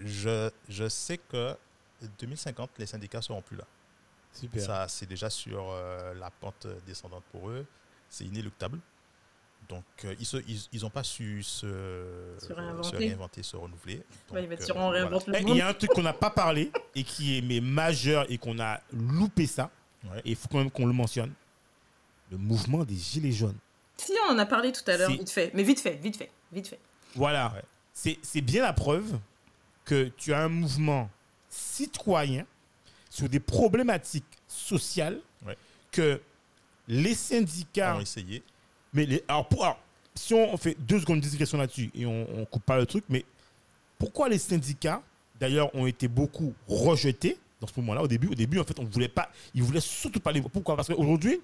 [0.05, 1.55] je, je sais que
[2.19, 3.63] 2050, les syndicats seront plus là.
[4.33, 4.61] Super.
[4.63, 7.65] Ça, c'est déjà sur euh, la pente descendante pour eux.
[8.09, 8.79] C'est inéluctable.
[9.69, 11.65] Donc, euh, ils n'ont ils, ils ont pas su se, Se
[12.51, 12.97] euh, réinventer.
[12.97, 14.03] réinventer, se renouveler.
[14.31, 14.99] Ouais, Donc, il va euh, dire, on voilà.
[14.99, 17.41] réinvente le Eh, Il y a un truc qu'on n'a pas parlé et qui est
[17.41, 19.69] mais majeur et qu'on a loupé ça.
[20.03, 20.19] Ouais.
[20.25, 21.31] Et il faut quand même qu'on le mentionne.
[22.31, 23.57] Le mouvement des Gilets jaunes.
[23.97, 25.51] Si, on en a parlé tout à l'heure, vite fait.
[25.53, 26.79] Mais vite fait, vite fait, vite fait.
[27.15, 27.53] Voilà.
[27.53, 27.63] Ouais.
[27.93, 29.17] C'est C'est bien la preuve
[29.85, 31.09] que tu as un mouvement
[31.47, 32.45] citoyen
[33.13, 35.55] sur des problématiques sociales Ouais.
[35.91, 36.19] que
[36.87, 38.41] les syndicats ont essayé.
[38.91, 39.79] Mais les, alors, pour- alors,
[40.15, 43.03] si on fait deux secondes de discussion là-dessus et on, on coupe pas le truc,
[43.09, 43.23] mais
[43.99, 45.01] pourquoi les syndicats,
[45.39, 48.29] d'ailleurs, ont été beaucoup rejetés dans ce moment-là au début?
[48.29, 50.51] Au début, en fait, on voulait pas, ils voulaient surtout pas les voir.
[50.51, 50.75] Pourquoi?
[50.75, 51.39] Parce qu'aujourd'hui,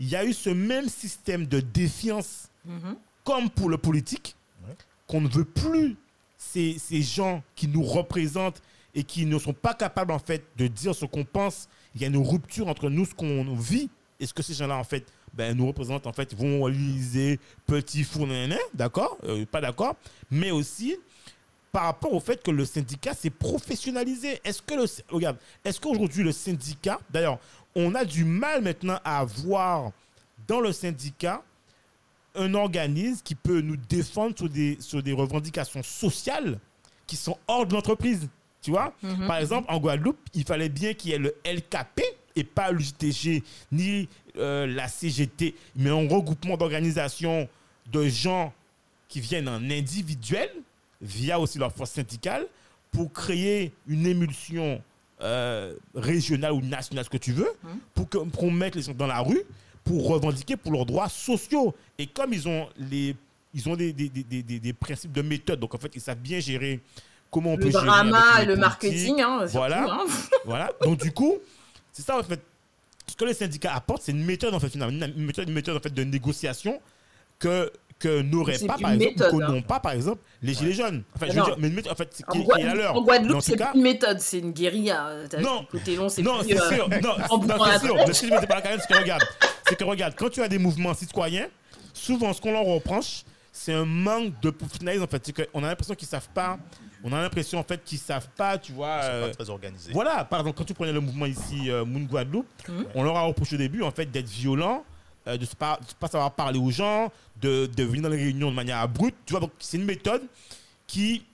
[0.00, 2.96] il y a eu ce même système de défiance Mhm.
[3.22, 4.34] comme pour le politique,
[4.66, 4.74] Ouais.
[5.06, 5.96] qu'on ne veut plus
[6.36, 8.60] ces, ces gens qui nous représentent
[8.96, 11.68] et qui ne sont pas capables en fait de dire ce qu'on pense.
[11.94, 14.76] Il y a une rupture entre nous, ce qu'on vit, et ce que ces gens-là
[14.78, 15.04] en fait
[15.34, 18.26] ben, nous représentent en fait, vont l'Élysée, petit four,
[18.74, 19.94] d'accord, Euh, pas d'accord,
[20.30, 20.96] mais aussi
[21.72, 24.40] par rapport au fait que le syndicat s'est professionnalisé.
[24.44, 27.38] Est-ce que le, regarde, est-ce qu'aujourd'hui le syndicat, d'ailleurs,
[27.74, 29.92] on a du mal maintenant à avoir
[30.48, 31.42] dans le syndicat
[32.34, 36.58] un organisme qui peut nous défendre sur des, sur des revendications sociales
[37.06, 38.26] qui sont hors de l'entreprise?
[38.66, 39.28] Tu vois Mhm.
[39.28, 42.02] Par exemple, en Guadeloupe, il fallait bien qu'il y ait le LKP
[42.34, 47.48] et pas l'UTG ni euh, la CGT, mais un regroupement d'organisations
[47.92, 48.52] de gens
[49.08, 50.50] qui viennent en individuel
[51.00, 52.44] via aussi leur force syndicale
[52.90, 54.82] pour créer une émulsion
[55.22, 57.78] euh, régionale ou nationale, ce que tu veux, Mhm.
[57.94, 59.42] pour que- pour qu'on mette les gens dans la rue
[59.84, 61.72] pour revendiquer pour leurs droits sociaux.
[61.98, 63.14] Et comme ils ont, les,
[63.54, 66.00] ils ont des, des, des, des- des- des principes de méthode, donc en fait, ils
[66.02, 66.80] savent bien gérer
[67.30, 69.84] comment on Le peut gérer drama les le marketing, hein, surtout, Voilà.
[69.88, 70.04] hein.
[70.44, 70.70] Voilà.
[70.82, 71.34] Donc du coup,
[71.92, 72.40] c'est ça en fait.
[73.08, 75.76] Ce que les syndicats apportent, c'est une méthode en fait finalement, une méthode, une méthode
[75.76, 76.80] en fait de négociation
[77.38, 79.48] que que n'auraient pas par exemple, méthode, hein.
[79.48, 81.02] n'ont pas par exemple les gilets jaunes.
[81.14, 82.94] Enfin, je veux dire, mais une méthode en fait En, qui, est à l'heure.
[82.94, 85.12] en Guadeloupe, c'est cas- plus une méthode, c'est une guérilla.
[85.30, 85.66] T'as- Non.
[85.70, 86.88] Côté long, c'est Non, plus, c'est euh, sûr.
[86.90, 87.96] Non, la c'est sûr.
[88.06, 89.22] Mais ce que je dire par la carrière, c'est que regarde,
[89.66, 91.46] c'est que regarde, quand tu as des mouvements citoyens,
[91.94, 95.22] souvent ce qu'on leur reproche, c'est un manque de professionnalisme en fait.
[95.24, 96.58] C'est qu'on a l'impression qu'ils savent pas.
[97.04, 98.98] On a l'impression en fait qu'ils savent pas, tu vois.
[99.00, 99.92] Ils sont euh, pas très organisés.
[99.92, 102.84] voilà, par exemple, quand tu prenais le mouvement ici, euh, Moon Guadeloupe, Mhm.
[102.94, 104.84] on leur a reproché au début en fait d'être violent,
[105.28, 108.16] euh, de ne pas, de pas savoir parler aux gens, de, de venir dans les
[108.16, 109.16] réunions de manière abrupte.
[109.26, 110.22] Tu vois, donc c'est une méthode
[110.86, 111.24] qui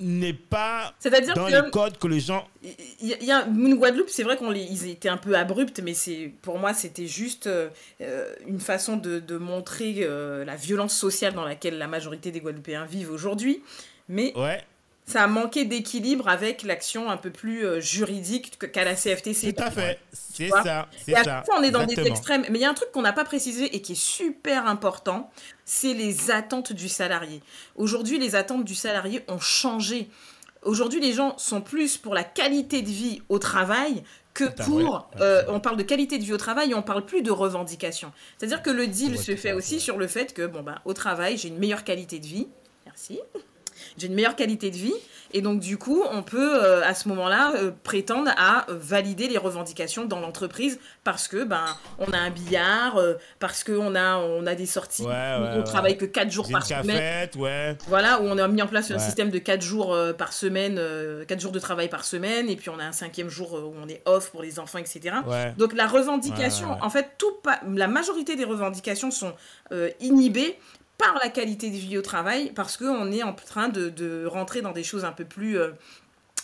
[0.00, 2.48] n'est pas C'est-à-dire dans que les codes que les gens.
[3.00, 5.16] il y, a- il y a Moon Guadeloupe, c'est vrai qu'on les, ils étaient un
[5.16, 7.68] peu abrupts, mais c'est pour moi c'était juste euh,
[8.00, 12.40] euh, une façon de, de montrer euh, la violence sociale dans laquelle la majorité des
[12.40, 13.62] Guadeloupéens vivent aujourd'hui.
[14.08, 14.64] Mais Ouais,
[15.06, 19.52] ça a manqué d'équilibre avec l'action un peu plus euh, juridique que- qu'à la CFTC.
[19.52, 19.98] tout à fait.
[20.12, 21.42] C'est ça, Et à ça.
[21.44, 22.44] fois, on est dans des extrêmes.
[22.50, 25.30] Mais il y a un truc qu'on n'a pas précisé et qui est super important,
[25.66, 27.42] c'est les attentes du salarié.
[27.76, 30.08] Aujourd'hui, les attentes du salarié ont changé.
[30.62, 34.76] Aujourd'hui, les gens sont plus pour la qualité de vie au travail que pour...
[34.78, 35.20] ouais.
[35.20, 38.10] euh, on parle de qualité de vie au travail et on parle plus de revendication.
[38.38, 40.94] C'est-à-dire que le deal Ouais, se fait aussi sur le fait que, bon, ben, au
[40.94, 42.48] travail, j'ai une meilleure qualité de vie.
[42.86, 43.20] Merci
[43.98, 44.94] j'ai une meilleure qualité de vie.
[45.36, 49.26] Et donc du coup on peut euh, à ce moment-là euh, prétendre à euh, valider
[49.26, 51.64] les revendications dans l'entreprise parce que ben
[51.98, 55.42] on a un billard euh, parce que on a on a des sorties Ouais, où
[55.42, 55.64] ouais, on ouais.
[55.64, 57.28] travaille que 4 jours par semaine.
[57.88, 60.80] voilà où on a mis en place un système de 4 jours par semaine
[61.26, 62.48] 4 jours de travail par semaine.
[62.48, 65.16] Et puis on a un cinquième jour où on est off pour les enfants etc
[65.58, 69.32] donc la revendication, en fait, tout pa- la majorité des revendications sont
[70.00, 70.56] inhibées
[70.98, 74.62] par la qualité de vie au travail, parce qu'on est en train de, de rentrer
[74.62, 75.58] dans des choses un peu plus...
[75.58, 75.70] euh,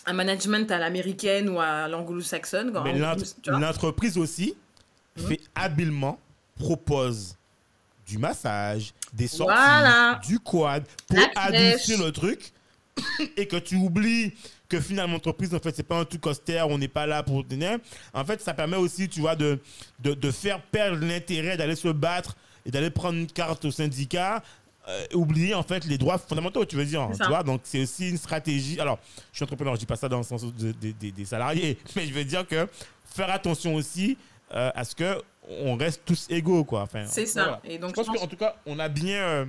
[0.07, 2.71] un management à l'américaine ou à l'anglo-saxonne.
[2.83, 2.97] Mais
[3.59, 4.55] l'entreprise aussi
[5.17, 5.27] Mhm.
[5.27, 6.19] fait habilement,
[6.57, 7.35] propose
[8.07, 10.19] du massage, des sorties, Voilà.
[10.25, 12.51] du quad pour adoucir le truc
[13.37, 14.33] et que tu oublies
[14.69, 17.45] que finalement l'entreprise en fait c'est pas un truc austère, on n'est pas là pour
[17.45, 17.77] tenir.
[18.13, 19.59] En fait, ça permet aussi, tu vois, de,
[19.99, 24.41] de, de faire perdre l'intérêt d'aller se battre et d'aller prendre une carte au syndicat
[24.87, 27.07] euh, oublier en fait les droits fondamentaux, tu veux dire.
[27.19, 28.79] Tu vois, donc c'est aussi une stratégie.
[28.79, 28.97] Alors,
[29.31, 31.77] je suis entrepreneur, je dis pas ça dans le sens de- de- de- des salariés,
[31.95, 32.67] mais je veux dire que
[33.05, 34.17] faire attention aussi
[34.53, 35.21] euh, à ce que
[35.63, 36.81] on reste tous égaux, quoi.
[36.83, 37.43] Enfin, C'est ça.
[37.43, 37.61] voilà.
[37.63, 39.47] Et donc, je pense je pense- qu'en tout cas, on a bien.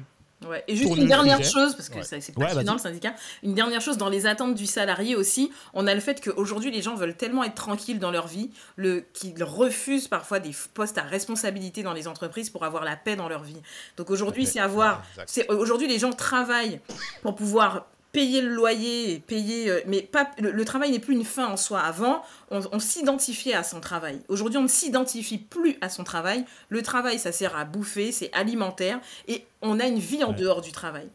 [0.49, 0.65] Ouais.
[0.69, 2.03] Et juste une dernière chose, parce que Ouais.
[2.05, 2.77] c'est Ouais, passionnant vas-y.
[2.77, 6.21] le syndicat, une dernière chose dans les attentes du salarié aussi, on a le fait
[6.23, 10.51] qu'aujourd'hui les gens veulent tellement être tranquilles dans leur vie le, qu'ils refusent parfois des
[10.75, 13.61] postes à responsabilité dans les entreprises pour avoir la paix dans leur vie.
[13.97, 15.03] Donc aujourd'hui Ouais, c'est avoir...
[15.49, 16.81] Aujourd'hui les gens travaillent
[17.23, 21.25] pour pouvoir payer le loyer, payer, euh, mais pas, le, le travail n'est plus une
[21.25, 21.81] fin en soi.
[21.81, 24.21] Avant, on, on s'identifiait à son travail.
[24.29, 26.45] Aujourd'hui, on ne s'identifie plus à son travail.
[26.69, 30.37] Le travail, ça sert à bouffer, c'est alimentaire, et on a une vie en Ouais.
[30.37, 31.09] dehors du travail.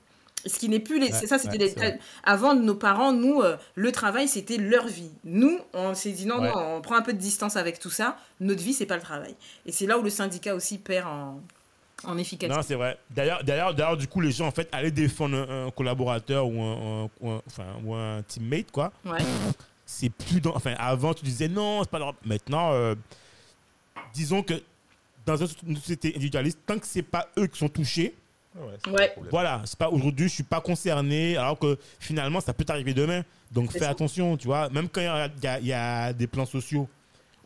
[0.45, 1.07] Ce qui n'est plus les.
[1.12, 5.12] Ouais, ça, c'était ouais, les- avant nos parents, nous, euh, le travail, c'était leur vie.
[5.25, 8.17] Nous, on s'est dit non, non, on prend un peu de distance avec tout ça.
[8.39, 9.36] Notre vie, c'est pas le travail.
[9.65, 11.41] Et c'est là où le syndicat aussi perd en,
[12.05, 12.55] en efficacité.
[12.55, 12.97] Non, c'est vrai.
[13.10, 16.62] D'ailleurs, d'ailleurs, d'ailleurs, du coup, les gens, en fait, allaient défendre un, un collaborateur ou
[16.62, 18.91] un, un- ou un- enfin, ou un teammate, quoi.
[19.05, 19.17] Ouais.
[19.86, 20.55] C'est plus dans.
[20.55, 22.13] Enfin, avant, tu disais non, c'est pas leur.
[22.25, 22.93] Maintenant, euh,
[24.13, 24.53] disons que
[25.25, 28.13] dans une société individualiste, tant que c'est pas eux qui sont touchés,
[28.55, 29.10] Ouais, c'est Ouais.
[29.10, 29.29] problème.
[29.31, 33.23] voilà, c'est pas aujourd'hui, je suis pas concerné, alors que finalement, ça peut t'arriver demain.
[33.51, 33.89] Donc, fais ça.
[33.89, 34.67] attention, tu vois.
[34.69, 36.89] Même quand y y il y a des plans sociaux,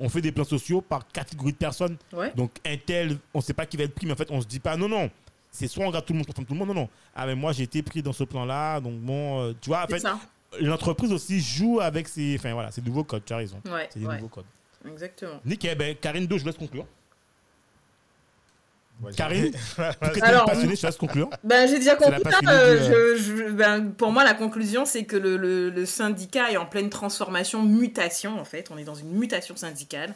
[0.01, 1.95] on fait des plans sociaux par catégorie de personnes.
[2.11, 2.33] Ouais.
[2.35, 4.41] Donc, un tel, on ne sait pas qui va être pris, mais en fait, on
[4.41, 5.09] se dit pas, non, non,
[5.51, 6.89] c'est soit on regarde tout le monde, soit on tout le monde, non, non.
[7.15, 9.87] Ah, mais moi, j'ai été pris dans ce plan-là, donc bon, euh, tu vois, en
[9.87, 10.03] fait,
[10.59, 13.61] l'entreprise aussi joue avec ses, enfin, voilà, ses nouveaux codes, tu as raison.
[13.65, 13.87] Ouais.
[13.91, 14.15] C'est des ouais.
[14.15, 14.45] nouveaux codes.
[14.89, 15.39] Exactement.
[15.45, 16.87] Nickel, ben, Karine Do, je vous laisse conclure.
[19.03, 21.29] Ouais, Karine, j'ai- Parce que t'es Alors, passionnée, je te laisse conclure.
[21.43, 21.97] Ben, j'ai déjà
[22.47, 26.57] euh, je, je- ben, pour moi, la conclusion, c'est que le, le- le syndicat est
[26.57, 28.69] en pleine transformation, mutation en fait.
[28.71, 30.13] On est dans une mutation syndicale.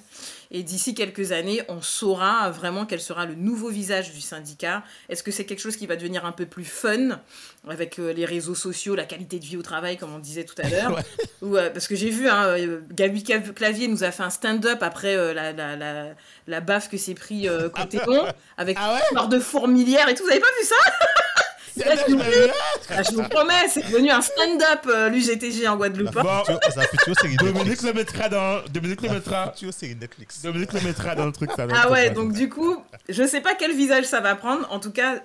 [0.51, 4.83] Et d'ici quelques années, on saura vraiment quel sera le nouveau visage du syndicat.
[5.09, 7.19] Est-ce que c'est quelque chose qui va devenir un peu plus fun
[7.67, 10.55] avec euh, les réseaux sociaux, la qualité de vie au travail, comme on disait tout
[10.61, 10.99] à l'heure?
[11.41, 14.81] Ou, euh, Parce que j'ai vu, hein, euh, Gabi Clavier nous a fait un stand-up
[14.83, 16.05] après euh, la, la, la,
[16.47, 18.25] la baffe que s'est pris euh, côté long,
[18.57, 18.99] avec Ah ouais?
[19.11, 20.23] une sorte de fourmilière et tout.
[20.23, 20.75] Vous avez pas vu ça?
[21.77, 26.15] Là, je, vous, je vous promets, c'est devenu un stand-up, euh, l'UGTG en Guadeloupe.
[26.17, 26.43] hein.
[26.75, 28.61] La future, série Dominique le mettra dans.
[28.69, 29.51] Dominique le mettra.
[29.51, 30.41] future série Netflix.
[30.41, 31.65] Dominique le mettra dans le truc, ça.
[31.67, 32.13] dans le Ah truc, ouais, ça.
[32.13, 34.65] donc du coup, je sais pas quel visage ça va prendre.
[34.71, 35.15] En tout cas,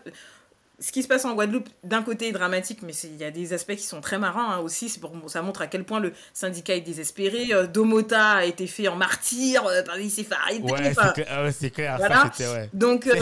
[0.81, 3.53] ce qui se passe en Guadeloupe, d'un côté, est dramatique, mais il y a des
[3.53, 4.91] aspects qui sont très marrants hein, aussi.
[4.99, 7.53] Pour, ça montre à quel point le syndicat est désespéré.
[7.53, 10.65] Euh, Domota a été fait en martyr euh, par les séfarides.
[10.65, 11.27] Ouais, c'est clair.
[11.31, 11.97] Ah ouais, c'est clair.
[11.99, 12.15] Voilà.
[12.17, 12.71] Ça, c'était, ouais.
[12.73, 13.15] Donc, euh,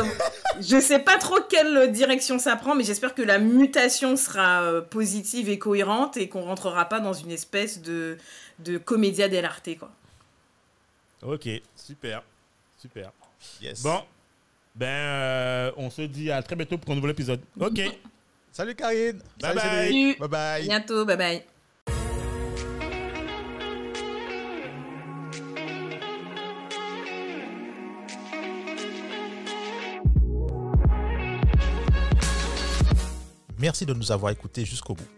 [0.60, 4.80] je sais pas trop quelle direction ça prend, mais j'espère que la mutation sera euh,
[4.80, 8.18] positive et cohérente et qu'on rentrera pas dans une espèce de,
[8.60, 9.90] de comédia dell'arte, quoi.
[11.22, 12.22] Ok, super.
[12.80, 13.10] Super.
[13.60, 13.82] Yes.
[13.82, 14.00] Bon,
[14.78, 17.40] ben, euh, on se dit à très bientôt pour un nouvel épisode.
[17.58, 17.80] Ok.
[18.52, 19.18] Salut Karine.
[19.40, 19.62] Bye Salut bye.
[19.62, 19.90] Cédric.
[19.90, 20.16] Salut.
[20.20, 20.62] Bye bye.
[20.66, 21.42] Bientôt, bye bye.
[33.58, 35.08] Merci de nous avoir écoutés jusqu'au bout.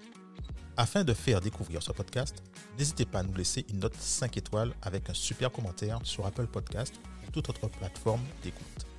[0.78, 2.42] Afin de faire découvrir ce podcast,
[2.78, 6.46] n'hésitez pas à nous laisser une note 5 étoiles avec un super commentaire sur Apple
[6.46, 6.94] Podcast
[7.28, 8.89] ou toute autre plateforme d'écoute.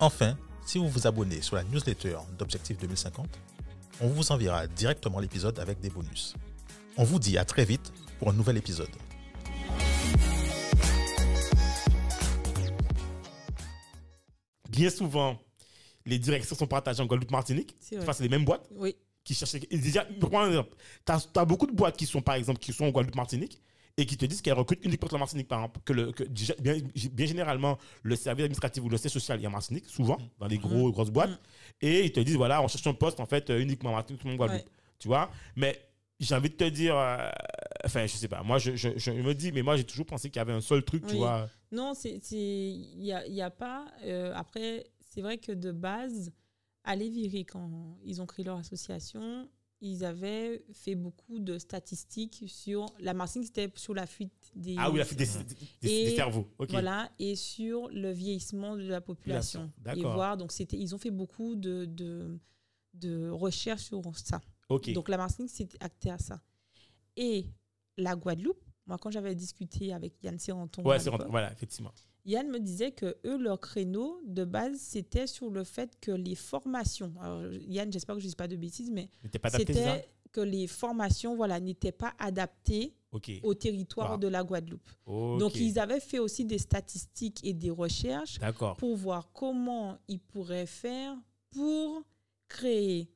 [0.00, 3.26] Enfin, si vous vous abonnez sur la newsletter d'Objectif 2050,
[4.00, 6.34] on vous enverra directement l'épisode avec des bonus.
[6.96, 8.90] On vous dit à très vite pour un nouvel épisode.
[14.70, 15.38] Bien souvent,
[16.06, 17.76] les directions sont partagées en Guadeloupe-Martinique.
[17.80, 18.04] C'est vrai.
[18.04, 18.96] Enfin, c'est les mêmes boîtes Oui.
[19.22, 19.52] qui cherchent.
[19.70, 22.72] Déjà, pour prendre un exemple, t'as as beaucoup de boîtes qui sont, par exemple, qui
[22.72, 23.60] sont en Guadeloupe-Martinique
[23.96, 25.80] et qui te disent qu'elles recrutent uniquement sur la Martinique, par exemple.
[25.84, 26.78] Que le, que déjà- bien,
[27.12, 30.58] bien généralement, le service administratif ou le siège social est en Martinique, souvent, dans les
[30.58, 31.30] gros, grosses boîtes.
[31.30, 31.38] Mm.
[31.82, 34.20] Et ils te disent, voilà, on cherche un poste, en fait, euh, uniquement en Martinique,
[34.20, 34.66] tout le monde Guadeloupe.
[34.66, 34.72] Ouais.
[34.98, 35.30] Tu vois?
[35.54, 35.80] Mais
[36.18, 37.28] j'ai envie de te dire, euh,
[37.84, 40.28] enfin, je sais pas, moi, je, je, je me dis, mais moi, j'ai toujours pensé
[40.30, 41.48] qu'il y avait un seul truc, tu vois.
[41.70, 43.86] Non, il n'y a, y a pas.
[44.04, 46.32] euh, après, c'est vrai que de base,
[46.84, 49.48] à Léviré, quand ils ont créé leur association,
[49.80, 52.86] ils avaient fait beaucoup de statistiques sur.
[53.00, 54.76] La Martinique, c'était sur la fuite des.
[54.78, 56.48] Ah oui, la fuite des, des- des- Et des cerveaux.
[56.72, 59.70] Voilà, et sur le vieillissement de la population.
[59.98, 62.38] Et voir, donc c'était, ils ont fait beaucoup de, de,
[62.94, 64.40] de recherches sur ça.
[64.68, 64.92] Ok.
[64.92, 66.40] Donc la Martinique s'est actée à ça.
[67.16, 67.46] Et
[67.98, 71.92] la Guadeloupe, moi quand j'avais discuté avec Yann Siranton, ouais, voilà, effectivement.
[72.26, 76.34] Yann me disait que eux, leur créneau de base, c'était sur le fait que les
[76.34, 79.10] formations, alors Yann, j'espère que je ne dis pas de bêtises, mais
[79.50, 82.94] c'était que les formations voilà, n'étaient pas adaptées
[83.44, 84.90] au territoire de la Guadeloupe.
[85.06, 88.40] Donc ils avaient fait aussi des statistiques et des recherches
[88.78, 91.16] pour voir comment ils pourraient faire
[91.50, 92.02] pour
[92.48, 93.08] créer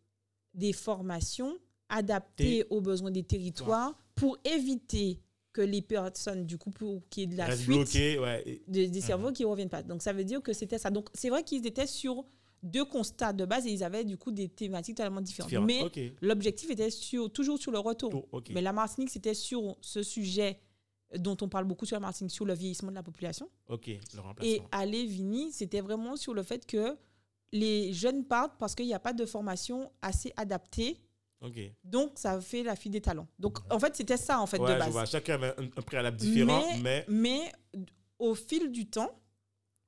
[0.55, 1.57] des formations
[1.89, 5.21] adaptées aux besoins des territoires pour éviter
[5.59, 8.43] que les personnes, du coup, pour y ait de la Reste fuite bloqué, ouais.
[8.47, 9.83] et- de- des cerveaux qui ne reviennent pas.
[9.83, 10.91] Donc, ça veut dire que c'était ça.
[10.91, 12.25] Donc, c'est vrai qu'ils étaient sur
[12.63, 15.49] deux constats de base et ils avaient, du coup, des thématiques totalement différentes.
[15.51, 15.67] différent.
[15.67, 18.29] Mais l'objectif était sur, toujours sur le retour.
[18.51, 20.61] Mais la Martinique, c'était sur ce sujet
[21.17, 23.49] dont on parle beaucoup sur la Martinique, sur le vieillissement de la population.
[23.69, 26.97] Ok, le Et à Lévigny, c'était vraiment sur le fait que
[27.53, 30.99] les jeunes partent parce qu'il n'y a pas de formation assez adaptée.
[31.85, 33.29] Donc, ça fait la fuite des talents.
[33.39, 34.91] Donc, en fait, c'était ça, en fait, Ouais, de je base.
[34.91, 35.05] vois.
[35.07, 37.53] Chacun avait un, un préalable différent, mais, Mais
[38.19, 39.11] au fil du temps,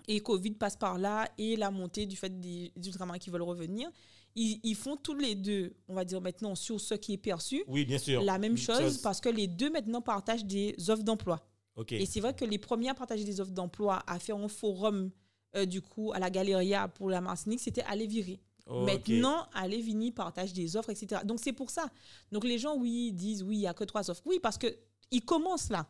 [0.07, 3.43] et Covid passe par là, et la montée du fait des, des ultramarins qui veulent
[3.43, 3.91] revenir,
[4.37, 7.65] ils, ils font tous les deux, on va dire maintenant, sur ce qui est perçu,
[7.67, 8.23] oui, bien sûr.
[8.23, 11.45] la même chose, parce que les deux maintenant partagent des offres d'emploi.
[11.91, 15.11] Et c'est vrai que les premiers à partager des offres d'emploi, à faire un forum,
[15.57, 18.39] euh, du coup, à la Galéria pour la Martinique, c'était à Léviry.
[18.71, 21.23] Maintenant, à Lévigny partage des offres, etc.
[21.25, 21.91] Donc, c'est pour ça.
[22.33, 24.23] Donc, les gens, oui, disent, oui, il n'y a que trois offres.
[24.27, 25.87] Oui, parce qu'ils commencent là.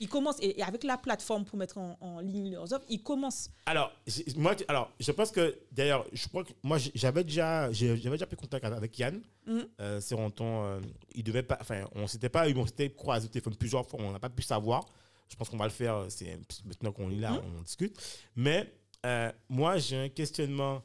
[0.00, 3.00] Ils commencent, et, et avec la plateforme pour mettre en, en ligne leurs offres, ils
[3.02, 3.48] commencent.
[3.66, 3.92] Alors,
[4.36, 8.34] moi, alors, je pense que d'ailleurs, je crois que moi, j'avais déjà, j'avais déjà pris
[8.36, 9.22] contact avec Yann.
[9.46, 9.68] Mhm.
[9.80, 10.80] Euh, c'est en temps, euh,
[11.14, 14.00] il devait pas, enfin, on s'était pas, eu, on s'était croisé au téléphone plusieurs fois,
[14.02, 14.84] on n'a pas pu savoir.
[15.28, 15.94] Je pense qu'on va le faire.
[15.94, 17.40] euh, C'est maintenant qu'on est là, Mhm.
[17.58, 17.96] on discute.
[18.34, 18.74] Mais
[19.06, 20.82] euh, moi, j'ai un questionnement,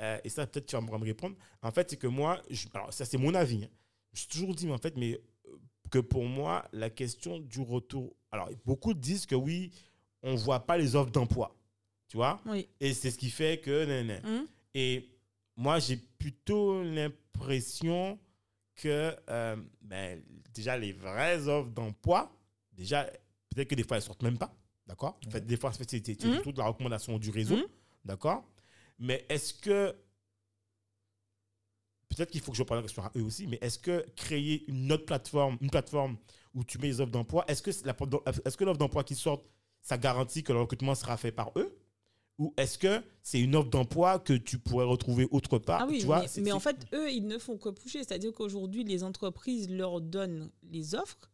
[0.00, 1.36] euh, et ça, peut-être tu vas me répondre.
[1.62, 3.64] En fait, c'est que moi, je- alors ça, c'est mon avis.
[3.64, 3.68] hein.
[4.12, 5.56] Je suis toujours dit, mais en fait, mais euh,
[5.90, 8.14] que pour moi, la question du retour.
[8.30, 9.70] Alors, beaucoup disent que oui,
[10.22, 11.54] on voit pas les offres d'emploi.
[12.08, 12.40] Tu vois?
[12.46, 12.68] Oui.
[12.80, 13.84] et c'est ce qui fait que.
[13.86, 14.22] nan, nan.
[14.24, 14.46] Mhm.
[14.74, 15.08] Et
[15.56, 18.18] moi, j'ai plutôt l'impression
[18.74, 20.22] que euh, ben,
[20.54, 22.30] déjà les vraies offres d'emploi,
[22.72, 23.04] déjà,
[23.54, 24.54] peut-être que des fois elles sortent même pas.
[24.86, 25.18] D'accord?
[25.26, 26.34] En fait, Des fois, en fait, c'est Mhm.
[26.34, 27.56] surtout de la recommandation du réseau.
[27.56, 27.66] Mhm.
[28.04, 28.44] D'accord?
[28.98, 29.94] Mais est-ce que.
[32.08, 34.64] Peut-être qu'il faut que je parle la question à eux aussi, mais est-ce que créer
[34.68, 36.18] une autre plateforme, une plateforme
[36.54, 37.96] où tu mets les offres d'emploi, est-ce que la-
[38.44, 39.42] est-ce que l'offre d'emploi qui sort,
[39.80, 41.74] ça garantit que le recrutement sera fait par eux?
[42.38, 45.80] Ou est-ce que c'est une offre d'emploi que tu pourrais retrouver autre part?
[45.82, 47.98] Ah oui, tu vois, mais, en fait, eux, ils ne font que pousser.
[48.04, 51.30] C'est-à-dire qu'aujourd'hui, les entreprises leur donnent les offres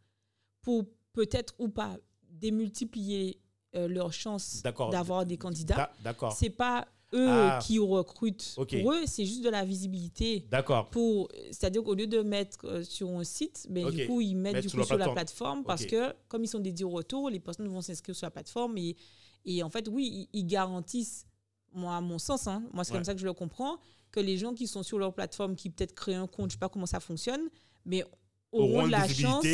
[0.63, 3.41] pour peut-être ou pas démultiplier
[3.75, 4.91] euh, leurs chances D'accord.
[4.91, 5.77] d'avoir des candidats.
[5.77, 6.33] D'a- D'accord.
[6.33, 7.59] C'est pas eux Ah.
[7.63, 8.55] qui recrutent.
[8.57, 10.47] Pour eux, c'est juste de la visibilité.
[10.51, 10.91] D'accord.
[10.91, 14.61] Pour, c'est-à-dire qu'au lieu de mettre euh, sur un site, ben, du coup, ils mettent
[14.63, 15.65] du sur coup la sur la plateforme.
[15.65, 18.77] parce que, comme ils sont dédiés au retour, les personnes vont s'inscrire sur la plateforme
[18.79, 18.97] et,
[19.45, 21.27] et en fait, oui, ils, ils garantissent,
[21.73, 22.99] moi, à mon sens, hein, moi, c'est Ouais.
[22.99, 23.79] comme ça que je le comprends,
[24.11, 26.59] que les gens qui sont sur leur plateforme, qui peut-être créent un compte, je sais
[26.59, 27.49] pas comment ça fonctionne,
[27.85, 28.05] mais
[28.53, 29.45] auront une la chance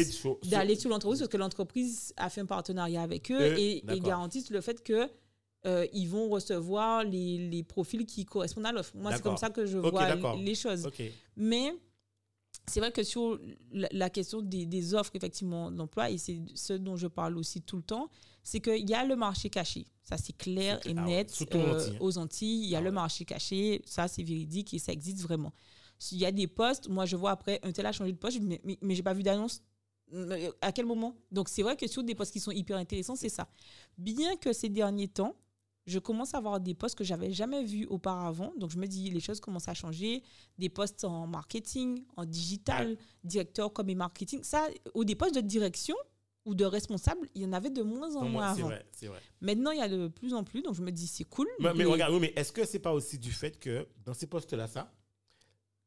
[0.45, 3.99] d'aller sur l'entreprise parce que l'entreprise a fait un partenariat avec eux Euh, et, et
[4.01, 5.09] garantissent le fait que
[5.67, 8.93] euh, ils vont recevoir les, les profils qui correspondent à l'offre.
[8.97, 10.89] Moi, c'est comme ça que je vois les choses.
[11.37, 11.73] Mais
[12.67, 13.39] c'est vrai que sur
[13.73, 17.61] la, la question des, des offres effectivement d'emploi, et c'est ce dont je parle aussi
[17.63, 18.09] tout le temps,
[18.43, 19.87] c'est qu'il y a le marché caché.
[20.03, 20.95] Ça, c'est clair et.
[20.97, 21.07] Ah ouais.
[21.07, 21.35] net.
[21.41, 22.95] Aux euh, Antilles, aux Antilles, il y a Ah le ouais.
[22.95, 23.81] marché caché.
[23.87, 25.53] Ça, c'est véridique et ça existe vraiment.
[25.99, 28.39] S'il y a des postes, moi, je vois après, un tel a changé de poste,
[28.39, 29.63] dis, mais, mais, j'ai pas vu d'annonce.
[30.13, 31.17] Euh, À quel moment?
[31.31, 33.49] Donc, c'est vrai que sur des postes qui sont hyper intéressants, c'est ça.
[33.97, 35.35] Bien que ces derniers temps,
[35.87, 38.53] je commence à avoir des postes que j'avais jamais vus auparavant.
[38.57, 40.23] Donc, je me dis, les choses commencent à changer.
[40.59, 44.43] Des postes en marketing, en digital, directeur comme et marketing.
[44.43, 45.95] Ça, ou des postes de direction
[46.47, 48.67] ou de responsable, il y en avait de moins en Non, moins avant.
[48.69, 49.21] vrai, c'est vrai.
[49.41, 50.63] Maintenant, il y a de plus en plus.
[50.63, 51.49] Donc, je me dis, c'est cool.
[51.61, 54.67] Mais, regarde, oui, mais est-ce que c'est pas aussi du fait que dans ces postes-là,
[54.67, 54.93] ça,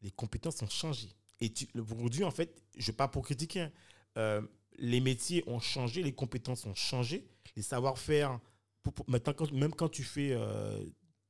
[0.01, 1.09] les compétences ont changé?
[1.39, 3.71] Et aujourd'hui, en fait, je ne pas pour critiquer, hein,
[4.17, 4.41] euh,
[4.79, 8.39] les métiers ont changé, les compétences ont changé, les savoir-faire.
[8.91, 10.83] Pour- pour- Maintenant, quand- même quand tu fais, euh,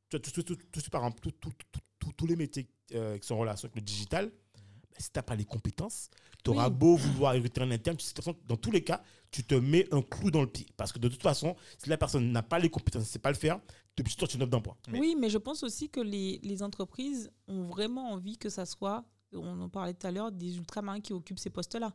[0.10, 3.36] tout- tout- tout- par exemple, tout- tout- tout- tout- tous les métiers euh, qui sont
[3.36, 4.62] en relation avec le digital, ben,
[4.98, 6.10] si tu n'as pas les compétences,
[6.43, 6.76] tu auras Oui.
[6.76, 9.43] beau vouloir recruter en interne, tu sais, de toute façon, dans tous les cas, tu
[9.43, 10.65] te mets un clou dans le pied.
[10.78, 13.32] Parce que de toute façon, si la personne n'a pas les compétences, ne sait pas
[13.32, 13.60] le faire,
[13.96, 14.78] tu sortir une offre d'emploi.
[14.89, 18.65] Mais- Oui, mais je pense aussi que les, les entreprises ont vraiment envie que ça
[18.65, 21.93] soit, on en parlait tout à l'heure, des ultramarins qui occupent ces postes-là.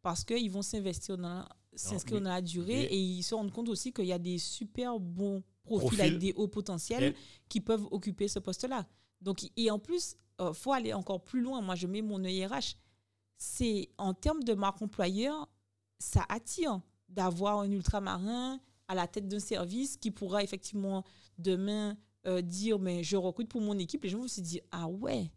[0.00, 3.92] Parce qu'ils vont s'investir dans s'inscrire dans la durée et ils se rendent compte aussi
[3.92, 7.14] qu'il y a des super bons profils avec des hauts potentiels
[7.48, 8.86] qui peuvent occuper ce poste-là.
[9.20, 11.60] Donc, et en plus, il faut aller encore plus loin.
[11.60, 12.76] Moi, je mets mon œil RH.
[13.36, 15.48] C'est en termes de marque employeur,
[15.98, 21.04] ça attire d'avoir un ultramarin à la tête d'un service qui pourra effectivement
[21.38, 21.96] demain
[22.26, 24.02] euh, dire mais je recrute pour mon équipe.
[24.04, 25.30] Les gens vont se dire ah ouais,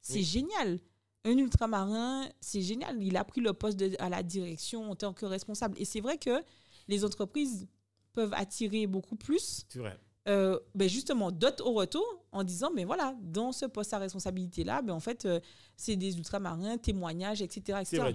[0.00, 0.24] c'est Oui.
[0.24, 0.78] génial.
[1.24, 3.02] Un ultramarin, c'est génial.
[3.02, 5.74] Il a pris le poste de- à la direction en tant que responsable.
[5.78, 6.42] Et c'est vrai que
[6.86, 7.66] les entreprises
[8.12, 9.98] peuvent attirer beaucoup plus C'est vrai.
[10.28, 14.82] euh, ben justement, d'autres au retour, en disant, mais voilà, dans ce poste à responsabilité-là,
[14.82, 15.40] ben, en fait, euh,
[15.76, 17.80] c'est des ultramarins, témoignages, etc.
[17.84, 17.98] C'est etc.
[17.98, 18.14] vrai,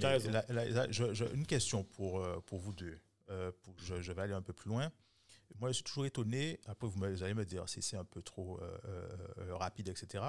[0.91, 2.97] je- je- une question pour, euh, pour vous deux.
[3.29, 4.91] Euh, pour- je, je vais aller un peu plus loin.
[5.59, 6.59] Moi, je suis toujours étonné.
[6.65, 8.77] Après, vous, me- vous allez me dire si c'est un peu trop euh,
[9.39, 10.23] euh, rapide, etc.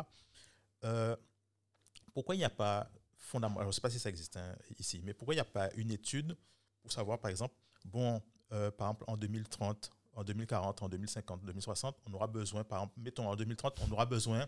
[2.14, 2.88] Pourquoi il n'y a pas
[3.18, 5.44] fondamentalement, je ne sais pas si ça existe hein, ici, mais pourquoi il n'y a
[5.44, 6.36] pas une étude
[6.82, 7.54] pour savoir, par exemple,
[7.84, 12.62] bon, euh, par exemple, en 2030, en 2040, en 2050, en 2060, on aura besoin,
[12.62, 14.46] par exemple, mettons en 2030, on aura besoin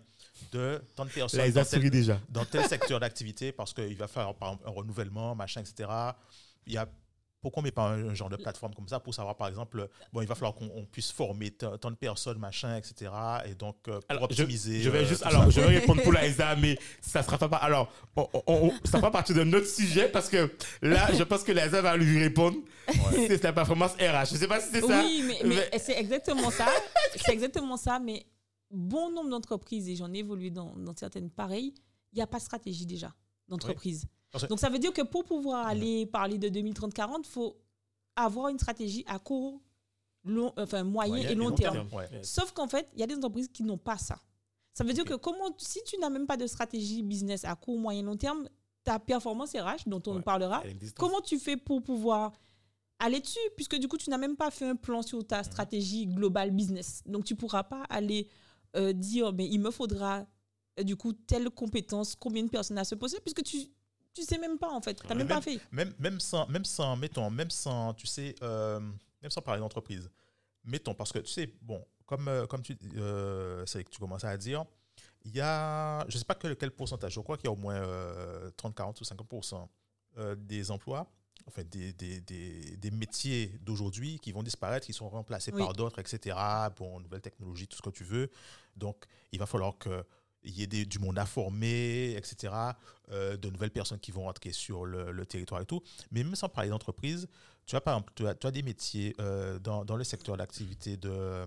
[0.52, 2.20] de tant de personnes Là, dans tel- souri déjà.
[2.28, 5.90] dans tel secteur d'activité parce qu'il va par exemple, un renouvellement, machin, etc.
[6.66, 6.86] Il y a,
[7.46, 9.46] pourquoi on ne met pas un, un genre de plateforme comme ça pour savoir, par
[9.46, 13.12] exemple, bon, il va falloir qu'on on puisse former tant de personnes, machin, etc.
[13.46, 14.80] Et donc, euh, pour Alors, je, optimiser.
[14.80, 15.50] je vais euh, juste, alors, ça.
[15.50, 17.56] je vais répondre pour la ESA, mais ça sera pas.
[17.58, 21.44] Alors, on, on- on- ça fera partie d'un autre sujet parce que là, je pense
[21.44, 22.56] que la ESA va lui répondre.
[23.12, 24.32] C'est la performance RH.
[24.32, 25.02] Je sais pas si c'est ça.
[25.04, 25.38] Oui, mais,
[25.70, 26.66] mais c'est exactement ça.
[27.14, 28.00] C'est exactement ça.
[28.00, 28.26] Mais
[28.70, 31.72] bon nombre d'entreprises, et j'en ai évolué dans, dans certaines pareilles,
[32.12, 33.14] il n'y a pas de stratégie déjà
[33.48, 34.06] d'entreprise.
[34.48, 37.56] Donc ça veut dire que pour pouvoir aller parler de 2030-40, il faut
[38.16, 39.60] avoir une stratégie à court,
[40.24, 41.88] long, enfin, moyen Moyen et long terme.
[41.92, 42.08] Ouais.
[42.22, 44.18] Sauf qu'en fait, il y a des entreprises qui n'ont pas ça.
[44.74, 47.78] Ça veut dire que comment, si tu n'as même pas de stratégie business à court,
[47.78, 48.48] moyen, long terme,
[48.84, 50.16] ta performance RH, dont on Ouais.
[50.18, 50.62] nous parlera,
[50.98, 52.32] comment tu fais pour pouvoir
[52.98, 53.38] aller dessus?
[53.56, 57.02] Puisque du coup, tu n'as même pas fait un plan sur ta stratégie globale business.
[57.06, 58.28] Donc, tu ne pourras pas aller
[58.76, 60.26] euh, dire, mais il me faudra
[60.78, 63.56] euh, du coup telle compétence, combien de personnes à se poser, puisque tu
[64.16, 65.60] tu sais même pas en fait, tu n'as même pas fait.
[65.72, 68.80] Même, même, sans, même sans, mettons, même sans, tu sais, euh,
[69.22, 70.10] même sans parler d'entreprise,
[70.64, 74.26] mettons, parce que tu sais, bon, comme, euh, comme tu, euh, c'est que tu commençais
[74.26, 74.64] à dire,
[75.24, 77.52] il y a, je ne sais pas quel, quel pourcentage, je crois qu'il y a
[77.52, 79.68] au moins euh, 30, 40 ou 50%
[80.18, 81.06] euh, des emplois,
[81.46, 85.62] enfin des, des, des, des métiers d'aujourd'hui qui vont disparaître, qui sont remplacés Oui.
[85.62, 86.36] par d'autres, etc.
[86.76, 88.30] Bon, nouvelles technologies, tout ce que tu veux.
[88.76, 90.04] Donc, il va falloir que
[90.46, 92.52] il y ait des- du monde à former, etc.,
[93.10, 95.82] euh, de nouvelles personnes qui vont entrer sur le, le territoire et tout.
[96.10, 97.28] Mais même sans parler d'entreprise,
[97.66, 100.36] tu as par exemple, tu as, tu as des métiers euh, dans, dans le secteur
[100.36, 101.46] d'activité de, euh,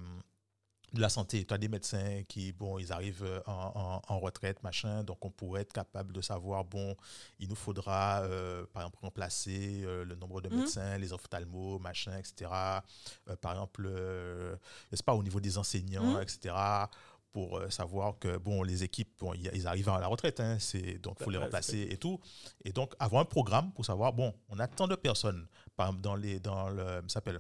[0.94, 1.46] de la santé.
[1.46, 5.24] Tu as des médecins qui, bon, ils arrivent euh, en, en- en retraite, machin, donc
[5.24, 6.96] on pourrait être capable de savoir, bon,
[7.40, 10.58] il nous faudra, euh, par exemple, remplacer le nombre de Mhm.
[10.58, 12.50] médecins, les ophtalmos, machin, etc.
[13.42, 13.88] Par exemple,
[14.92, 16.22] sais pas, au niveau des enseignants, Mhm.
[16.24, 16.56] etc
[17.32, 20.98] pour euh, savoir que bon les équipes bon, ils arrivent à la retraite hein, c'est
[20.98, 22.20] donc faut les remplacer et tout
[22.66, 26.02] et donc avoir un programme pour savoir bon on a tant de personnes par exemple
[26.02, 27.40] dans les dans le s'appelle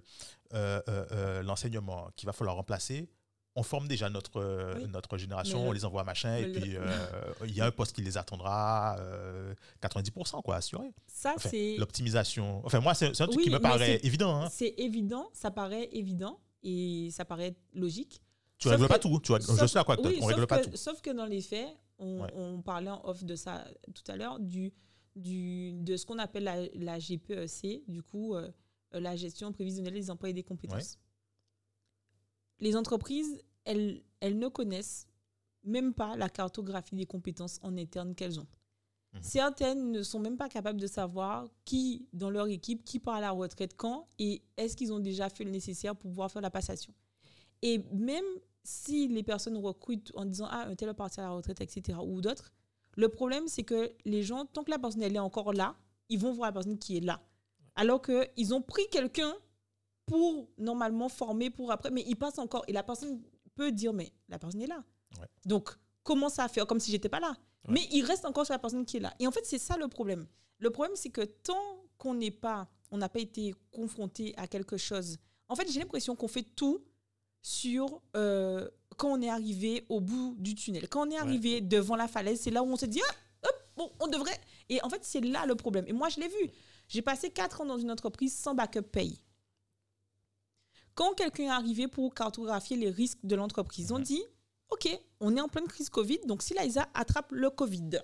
[0.54, 3.10] euh, euh, euh, l'enseignement qu'il va falloir remplacer
[3.56, 4.88] on forme déjà notre Oui.
[4.90, 6.76] notre génération le- on les envoie machin et puis
[7.46, 11.78] il y a un poste qui les attendra euh, 90% quoi assuré Ça, Enfin, c'est
[11.78, 14.50] l'optimisation enfin moi c'est c'est un truc Oui, qui me paraît c'est- évident hein.
[14.52, 18.22] c'est évident, ça paraît évident et ça paraît logique.
[18.60, 20.60] Tu sauf règles que- pas tout tu règles- je sais à quoi oui, on pas
[20.60, 22.32] que, tout Sauf que dans les faits, on, Ouais.
[22.36, 24.72] on parlait en off de ça tout à l'heure, du,
[25.16, 28.52] du, de ce qu'on appelle la, la GPEC, du coup, euh,
[28.94, 30.98] euh, la gestion prévisionnelle des emplois et des compétences.
[32.60, 35.08] Les entreprises, elles, elles ne connaissent
[35.64, 38.48] même pas la cartographie des compétences en interne qu'elles ont.
[39.14, 39.22] Mhm.
[39.24, 43.22] Certaines ne sont même pas capables de savoir qui, dans leur équipe, qui part à
[43.22, 46.52] la retraite quand et est-ce qu'ils ont déjà fait le nécessaire pour pouvoir faire la
[46.52, 46.94] passation.
[47.62, 48.26] Et même
[48.64, 51.98] si les personnes recrutent en disant ah un tel est parti à la retraite etc
[52.04, 52.52] ou d'autres
[52.96, 55.76] le problème c'est que les gens tant que la personne elle est encore là
[56.10, 57.22] ils vont voir la personne qui est là.
[57.76, 59.34] Alors que ils ont pris quelqu'un
[60.06, 63.22] pour normalement former pour après mais ils passent encore et la personne
[63.56, 64.84] peut dire mais la personne est là.
[65.20, 65.28] Ouais.
[65.46, 65.70] donc
[66.04, 66.68] comment ça faire?
[66.68, 67.30] Comme si j'étais pas là.
[67.68, 67.74] Ouais.
[67.74, 69.14] mais il reste encore sur la personne qui est là.
[69.20, 70.28] Et en fait c'est ça le problème.
[70.58, 74.78] Le problème c'est que tant qu'on n'est pas on n'a pas été confronté à quelque
[74.78, 76.84] chose en fait j'ai l'impression qu'on fait tout
[77.42, 78.68] sur euh,
[78.98, 80.88] quand on est arrivé au bout du tunnel.
[80.90, 83.56] Quand on est arrivé devant la falaise, c'est là où on se dit, ah, hop,
[83.78, 84.40] bon, on devrait.
[84.68, 85.86] Et en fait, c'est là le problème.
[85.88, 86.52] Et moi, je l'ai vu.
[86.88, 89.20] J'ai passé quatre ans dans une entreprise sans backup paye.
[90.96, 94.22] Quand quelqu'un est arrivé pour cartographier les risques de l'entreprise, on dit,
[94.70, 98.00] OK, on est en pleine crise Covid, donc si l'AISA attrape le Covid,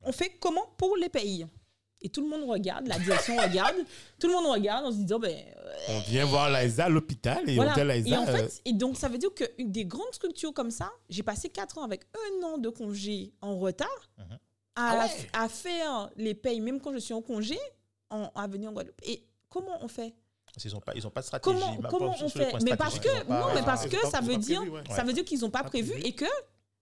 [0.00, 1.46] on fait comment pour les pays
[2.04, 3.74] Et tout le monde regarde, la direction regarde,
[4.20, 5.34] tout le monde regarde en se disant, ben,
[5.88, 7.84] On vient voir l'AISA à l'hôpital et on dit à voilà.
[7.84, 8.08] l'AISA.
[8.10, 10.70] Et en euh, fait, et donc ça veut dire que une des grandes structures comme
[10.70, 13.88] ça, j'ai passé quatre ans avec un an de congé en retard
[14.18, 14.24] Mhm.
[14.34, 14.38] à,
[14.76, 14.96] Ah
[15.32, 17.58] la- à faire les payes, même quand je suis en congé,
[18.10, 19.00] en, à venir en Guadeloupe.
[19.02, 20.14] Et comment on fait?
[20.64, 21.56] Ils n'ont pas, ils ont pas de stratégie.
[21.58, 22.52] Comment, comment on fait?
[22.62, 24.82] Mais parce que non, mais parce que pas- ça veut dire, prévu, ouais.
[24.94, 26.06] ça veut dire qu'ils n'ont pas, Pas prévu, prévu.
[26.06, 26.26] et que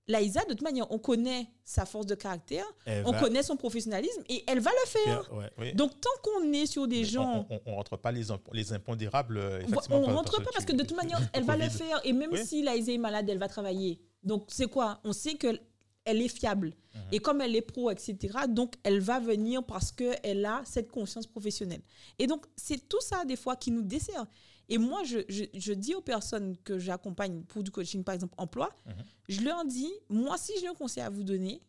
[0.08, 3.56] l'AISA, de toute manière, on connaît sa force de caractère, elle on va connaît son
[3.56, 5.30] professionnalisme et elle va le faire.
[5.58, 5.72] ouais.
[5.74, 8.72] Donc tant qu'on est sur des Mais gens On ne rentre pas les, imp- les
[8.72, 9.38] impondérables.
[9.38, 12.00] euh, On ne rentre pas parce que de toute manière, elle va le faire.
[12.04, 12.44] Et même Oui.
[12.44, 14.00] si l'AISA est malade, elle va travailler.
[14.24, 15.00] Donc, c'est quoi?
[15.04, 15.60] On sait qu'elle
[16.04, 16.74] est fiable.
[16.94, 17.00] Mhm.
[17.12, 18.16] Et comme elle est pro, etc.,
[18.48, 21.82] donc elle va venir parce qu'elle a cette conscience professionnelle.
[22.18, 24.26] Et donc, c'est tout ça, des fois, qui nous dessert.
[24.68, 28.34] Et moi, je, je- je dis aux personnes que j'accompagne pour du coaching, par exemple,
[28.38, 28.92] emploi, Mhm.
[29.28, 31.60] je leur dis, moi, si j'ai un conseil à vous donner,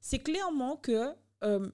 [0.00, 1.12] c'est clairement que
[1.44, 1.68] euh,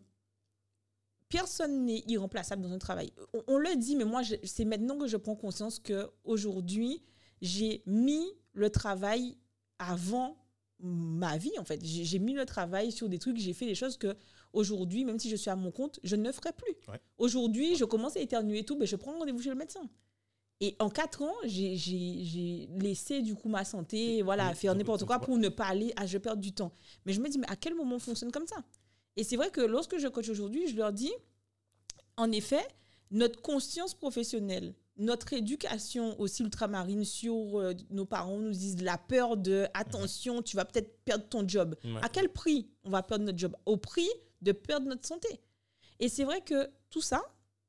[1.29, 3.13] personne n'est irremplaçable dans un travail.
[3.35, 7.03] On, on le dit, mais moi, c'est maintenant que je prends conscience que aujourd'hui,
[7.43, 9.37] j'ai mis le travail
[9.79, 10.37] avant
[10.81, 11.85] ma vie, en fait.
[11.85, 14.17] J'ai mis le travail sur des trucs, j'ai fait des choses que
[14.53, 16.73] aujourd'hui, même si je suis à mon compte, je ne ferai plus.
[16.89, 17.01] Ouais.
[17.19, 19.83] Aujourd'hui, je commence à éternuer et tout, ben, je prends rendez-vous chez le médecin.
[20.61, 25.39] Et en quatre ans, j'ai- laissé du coup ma santé, voilà, faire n'importe quoi pour
[25.39, 26.73] ne pas aller à je perds du temps.
[27.05, 28.57] Mais je me dis, mais à quel moment on fonctionne comme ça?
[29.17, 31.13] Et c'est vrai que lorsque je coach aujourd'hui, je leur dis,
[32.17, 32.67] en effet,
[33.11, 39.37] notre conscience professionnelle, notre éducation aussi ultramarine sur euh, nos parents nous disent la peur
[39.37, 41.77] de attention, tu vas peut-être perdre ton job.
[41.85, 42.01] Ouais.
[42.03, 43.57] À quel prix on va perdre notre job?
[43.65, 44.09] Au prix
[44.43, 45.29] de perdre notre santé.
[46.01, 47.23] Et c'est vrai que tout ça,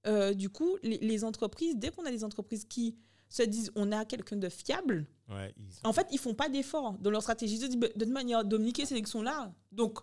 [0.10, 2.96] euh, du coup, les, les entreprises, dès qu'on a des entreprises qui
[3.30, 6.98] se disent on a quelqu'un de fiable, Ouais, ils- en fait, ils font pas d'efforts
[7.00, 7.54] dans leur stratégie.
[7.56, 9.54] Ils se disent, de toute manière, Dominique et sont là.
[9.72, 10.00] Donc,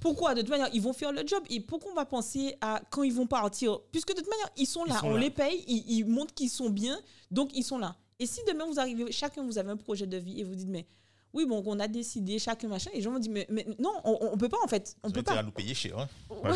[0.00, 1.42] pourquoi De toute manière, ils vont faire le job?
[1.50, 3.78] Et pourquoi on va penser à quand ils vont partir?
[3.92, 5.00] Puisque de toute manière, ils sont Ils là.
[5.00, 5.20] sont on là.
[5.20, 6.98] les paye, ils, ils montrent qu'ils sont bien.
[7.30, 7.94] Donc, ils sont là.
[8.18, 10.68] Et si demain, vous arrivez, chacun, vous avez un projet de vie et vous dites,
[10.68, 10.86] mais
[11.32, 12.90] oui, bon, on a décidé, chacun machin.
[12.92, 14.96] Et les gens vont dire, mais, mais non, on, on peut pas en fait.
[15.02, 15.34] On Vous peut pas.
[15.38, 15.98] à nous payer cher.
[15.98, 16.08] Hein.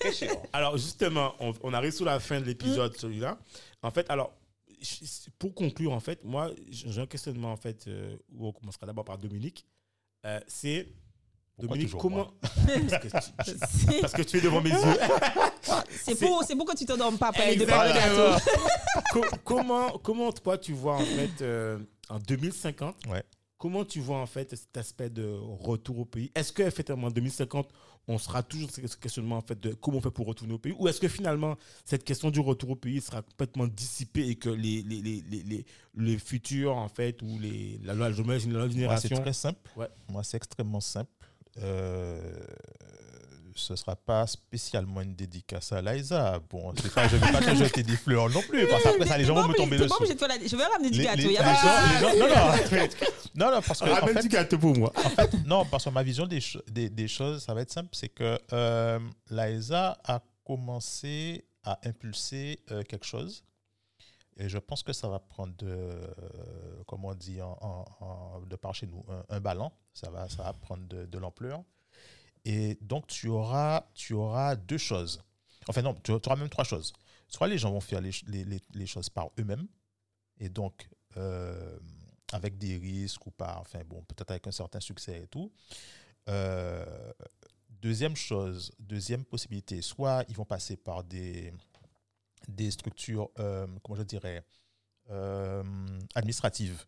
[0.00, 0.32] Très cher.
[0.52, 2.98] Alors justement, on, on arrive sur la fin de l'épisode, Mm.
[2.98, 3.38] celui-là.
[3.82, 4.32] En fait, alors,
[5.38, 9.04] pour conclure, en fait, moi, j'ai un questionnement, en fait, euh, où on commencera d'abord
[9.04, 9.64] par Dominique.
[10.24, 10.86] Euh, c'est,
[11.56, 12.26] Pourquoi Dominique, comment...
[12.42, 13.08] parce, que
[13.50, 14.76] tu, C'est- parce que tu es devant mes yeux.
[15.90, 18.40] C'est pour, c'est pour que tu t'endormes pas après les deux parts de gâteau.
[19.12, 21.78] Co- comment, comment toi, tu vois, en fait, euh,
[22.08, 23.24] en 2050, Ouais.
[23.66, 26.30] Comment tu vois, en fait, cet aspect de retour au pays?
[26.36, 27.68] Est-ce qu'effectivement, en 2050,
[28.06, 30.58] on sera toujours sur ce questionnement, en fait, de comment on fait pour retourner au
[30.58, 30.72] pays?
[30.78, 34.50] Ou est-ce que finalement, cette question du retour au pays sera complètement dissipée et que
[34.50, 38.46] les, les, les, les, les, les futurs, en fait, ou les, la, la, la nouvelle
[38.48, 39.16] Moi, c'est génération...
[39.20, 39.58] très simple.
[39.76, 39.88] Ouais.
[40.12, 41.10] Moi, c'est extrêmement simple.
[41.58, 42.20] Euh,
[43.56, 46.38] ce ne sera pas spécialement une dédicace à Liza.
[46.50, 49.18] Bon, pas, je ne vais pas te jeter des fleurs non plus, parce qu'après, ça,
[49.18, 49.88] les gens vont me tomber dessus.
[50.46, 51.22] Je vais ramener du Les- gâteau.
[53.34, 53.60] non, non.
[53.66, 54.92] parce que Ramène du gâteau pour moi.
[54.96, 57.90] en fait, non, parce que ma vision des, des, des choses, ça va être simple,
[57.92, 58.98] c'est que euh,
[59.30, 63.42] l'AESA a commencé à impulser euh, quelque chose.
[64.38, 65.98] Et je pense que ça va prendre, de,
[66.86, 69.70] comme on dit en, en- en- de par chez nous, un, un ballon.
[69.94, 71.62] Ça va, ça va prendre de, de l'ampleur.
[72.48, 73.82] Et donc, tu auras,
[74.54, 75.20] deux choses.
[75.66, 76.92] Enfin, non, tu auras même trois choses.
[77.26, 79.66] Soit les gens vont faire les, ch- les, les- les choses par eux-mêmes.
[80.38, 81.76] Et donc, euh,
[82.32, 85.50] avec des risques ou pas, enfin bon, peut-être avec un certain succès et tout.
[86.28, 87.12] Euh,
[87.68, 91.52] deuxième chose, deuxième possibilité, soit ils vont passer par des,
[92.70, 94.44] structures, euh, comment je dirais,
[96.14, 96.84] administratives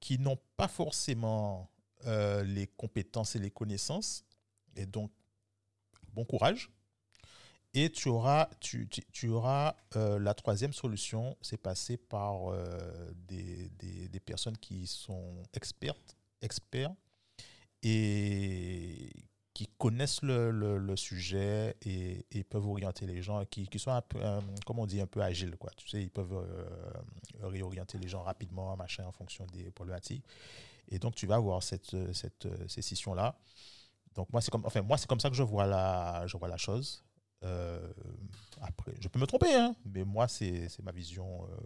[0.00, 1.70] qui n'ont pas forcément
[2.06, 4.24] les compétences et les connaissances.
[4.76, 5.10] Et donc,
[6.14, 6.70] bon courage.
[7.74, 12.66] Et tu auras, tu, auras euh, la troisième solution, c'est passer par euh,
[13.28, 16.94] des, des- personnes qui sont expertes, experts
[17.82, 19.10] et
[19.54, 24.40] qui connaissent le, sujet et, peuvent orienter les gens, qui, qui sont un peu, euh,
[24.66, 25.56] comment on dit, un peu agiles.
[25.56, 25.70] Quoi.
[25.76, 30.24] Tu sais, ils peuvent euh, réorienter les gens rapidement, machin, en fonction des problématiques.
[30.90, 33.34] Et donc, tu vas avoir cette, cette, ces scissions-là.
[34.14, 36.48] Donc, moi, c'est comme, enfin, moi, c'est comme ça que je vois la, je vois
[36.48, 37.04] la chose.
[37.44, 37.92] Euh,
[38.60, 41.56] après, je peux me tromper, hein, mais moi, c'est c'est ma vision euh,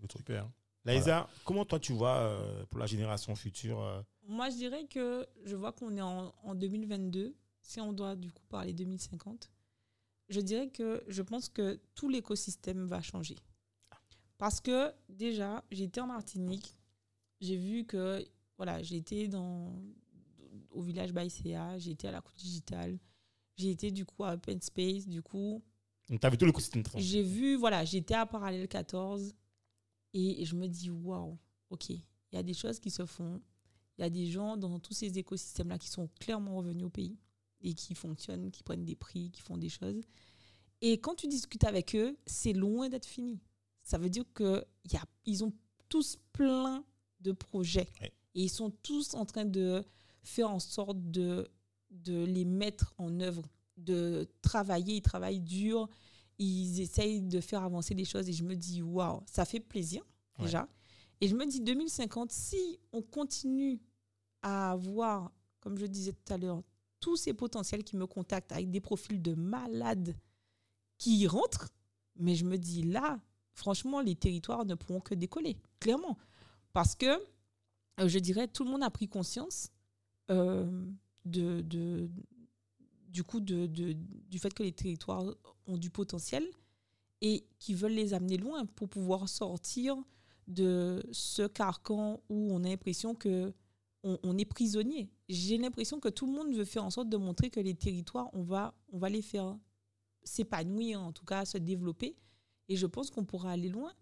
[0.00, 0.20] du truc.
[0.20, 0.48] Super.
[0.84, 5.26] Laïsa, comment toi tu vois euh, pour la génération future euh, Moi, je dirais que
[5.44, 7.36] je vois qu'on est en, en 2022.
[7.60, 9.48] Si on doit du coup parler 2050,
[10.28, 13.36] je dirais que je pense que tout l'écosystème va changer.
[14.38, 16.74] Parce que déjà, j'étais en Martinique,
[17.40, 18.24] j'ai vu que,
[18.56, 19.72] voilà, été dans,
[20.72, 22.98] au village Baïséa, j'ai été à la Coupe Digitale,
[23.56, 25.62] j'ai été du coup à Open Space, du coup,
[26.08, 26.98] Donc, tu as vu tout l'écosystème trans.
[26.98, 29.34] j'ai vu, voilà, j'étais à Parallèle 14
[30.14, 31.38] et je me dis, waouh,
[31.70, 32.02] ok, il
[32.32, 33.40] y a des choses qui se font.
[33.98, 37.18] Il y a des gens dans tous ces écosystèmes-là qui sont clairement revenus au pays
[37.60, 40.00] et qui fonctionnent, qui prennent des prix, qui font des choses.
[40.80, 43.38] Et quand tu discutes avec eux, c'est loin d'être fini.
[43.84, 45.52] Ça veut dire qu'ils ont
[45.88, 46.84] tous plein
[47.20, 47.88] de projets.
[48.34, 49.84] Et ils sont tous en train de
[50.22, 51.48] faire en sorte de,
[51.90, 53.42] de les mettre en œuvre,
[53.76, 54.96] de travailler.
[54.96, 55.88] Ils travaillent dur,
[56.38, 58.28] ils essayent de faire avancer les choses.
[58.28, 60.04] Et je me dis, waouh, ça fait plaisir
[60.38, 60.46] Ouais.
[60.46, 60.66] déjà.
[61.20, 63.80] Et je me dis, 2050, si on continue
[64.40, 66.62] à avoir, comme je disais tout à l'heure,
[67.00, 70.16] tous ces potentiels qui me contactent avec des profils de malades
[70.98, 71.68] qui y rentrent,
[72.16, 73.20] mais je me dis là,
[73.54, 76.16] franchement, les territoires ne pourront que décoller, clairement.
[76.72, 77.06] Parce que,
[78.00, 79.68] euh, je dirais, tout le monde a pris conscience
[80.28, 82.10] de-
[83.08, 85.24] du coup du fait que les territoires
[85.66, 86.44] ont du potentiel
[87.20, 89.96] et qui veulent les amener loin pour pouvoir sortir
[90.48, 93.52] de ce carcan où on a l'impression que
[94.04, 95.10] on, est prisonnier.
[95.28, 98.28] J'ai l'impression que tout le monde veut faire en sorte de montrer que les territoires,
[98.32, 99.56] on va, on va les faire
[100.24, 102.16] s'épanouir, en tout cas se développer.
[102.68, 103.92] Et je pense qu'on pourra aller loin.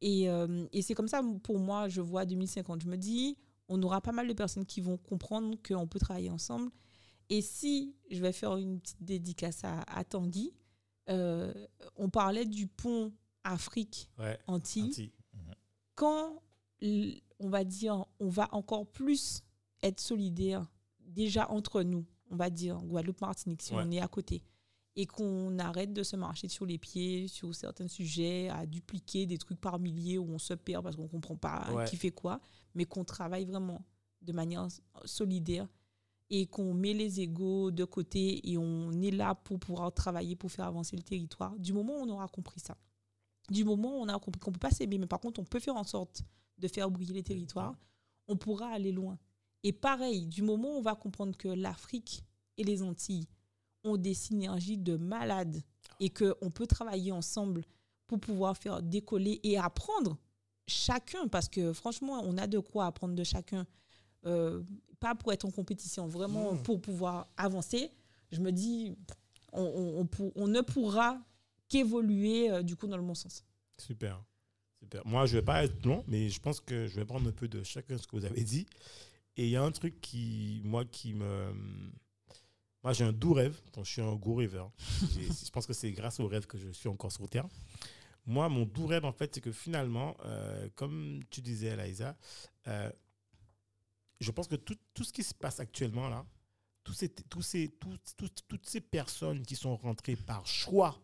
[0.00, 2.82] Et, euh, et c'est comme ça, pour moi, je vois 2050.
[2.82, 3.36] Je me dis,
[3.68, 6.70] on aura pas mal de personnes qui vont comprendre qu'on peut travailler ensemble.
[7.30, 10.52] Et si, je vais faire une petite dédicace à, à Tanguy,
[11.08, 11.52] euh,
[11.96, 13.12] on parlait du pont
[13.44, 14.38] Afrique-Antilles Ouais.
[14.46, 15.12] Anti.
[15.94, 16.42] quand
[17.40, 19.42] on va dire, on va encore plus
[19.82, 20.66] être solidaire
[21.00, 23.82] déjà entre nous, on va dire Guadeloupe, Martinique, si Ouais.
[23.86, 24.42] on est à côté,
[24.96, 29.38] et qu'on arrête de se marcher sur les pieds sur certains sujets, à dupliquer des
[29.38, 31.84] trucs par milliers où on se perd parce qu'on comprend pas Ouais.
[31.86, 32.40] qui fait quoi,
[32.74, 33.84] mais qu'on travaille vraiment
[34.22, 34.68] de manière
[35.04, 35.68] solidaire
[36.30, 40.50] et qu'on met les égaux de côté et on est là pour pouvoir travailler pour
[40.50, 41.56] faire avancer le territoire.
[41.58, 42.76] Du moment où on aura compris ça,
[43.50, 45.44] du moment où on a compris qu'on ne peut pas s'aimer, mais par contre on
[45.44, 46.22] peut faire en sorte
[46.58, 47.74] de faire briller les territoires,
[48.26, 49.18] on pourra aller loin.
[49.62, 52.24] Et pareil, du moment où on va comprendre que l'Afrique
[52.56, 53.28] et les Antilles
[53.82, 55.62] ont des synergies de malades
[56.00, 57.64] et qu'on peut travailler ensemble
[58.06, 60.18] pour pouvoir faire décoller et apprendre
[60.66, 63.66] chacun, parce que franchement, on a de quoi apprendre de chacun,
[64.26, 64.62] euh,
[65.00, 66.62] pas pour être en compétition, vraiment Mm.
[66.62, 67.90] pour pouvoir avancer.
[68.32, 68.96] Je me dis,
[69.52, 71.20] on, on- on pour- on ne pourra
[71.68, 73.44] qu'évoluer euh, du coup dans le bon sens.
[73.78, 74.22] Super.
[74.80, 75.06] Super.
[75.06, 77.48] Moi, je vais pas être long, mais je pense que je vais prendre un peu
[77.48, 78.66] de chacun ce que vous avez dit.
[79.36, 81.52] Et il y a un truc qui, moi, qui me.
[82.82, 83.58] Moi, j'ai un doux rêve.
[83.72, 84.70] Donc, je suis un gros rêveur.
[85.18, 87.46] Je pense que c'est grâce au rêve que je suis encore sur Terre.
[88.26, 92.16] Moi, mon doux rêve, en fait, c'est que finalement, euh, comme tu disais, Laïsa,
[92.68, 92.90] euh,
[94.20, 96.24] je pense que tout, tout ce qui se passe actuellement, là,
[96.92, 97.12] ces,
[97.42, 101.02] ces, tous- tous- toutes ces personnes qui sont rentrées par choix,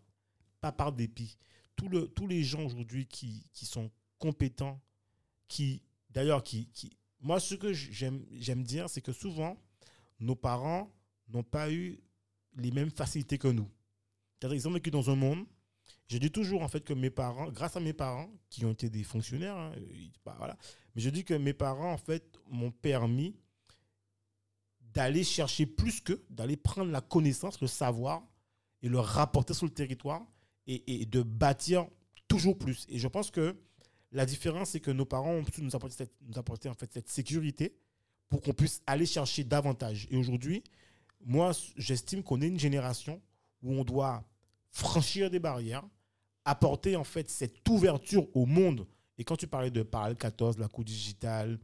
[0.60, 1.36] pas par dépit,
[1.76, 4.80] tout le, tous les gens aujourd'hui qui, qui sont compétents,
[5.48, 9.58] qui, d'ailleurs, qui, qui, moi, ce que j'aime, j'aime dire, c'est que souvent,
[10.20, 10.90] nos parents
[11.28, 12.00] n'ont pas eu
[12.56, 13.68] les mêmes facilités que nous.
[14.38, 15.44] C'est-à-dire, ils ont vécu dans un monde.
[16.10, 18.90] Je dis toujours, en fait, que mes parents, grâce à mes parents, qui ont été
[18.90, 20.56] des fonctionnaires, hein, ils- bah, voilà,
[20.94, 23.36] mais je dis que mes parents, en fait, m'ont permis
[24.92, 28.26] d'aller chercher plus que, d'aller prendre la connaissance, le savoir
[28.82, 30.26] et le rapporter sur le territoire
[30.66, 31.86] et, de bâtir
[32.26, 32.86] toujours plus.
[32.88, 33.56] Et je pense que
[34.10, 36.06] la différence, c'est que nos parents ont pu nous apporter,
[36.90, 37.76] cette sécurité
[38.28, 40.08] pour qu'on puisse aller chercher davantage.
[40.10, 40.64] Et aujourd'hui,
[41.24, 43.20] moi, j'estime qu'on est une génération
[43.62, 44.24] où on doit
[44.72, 45.84] franchir des barrières,
[46.44, 48.86] apporter en fait cette ouverture au monde.
[49.18, 51.58] Et quand tu parlais de Parallel 14, la cour digitale,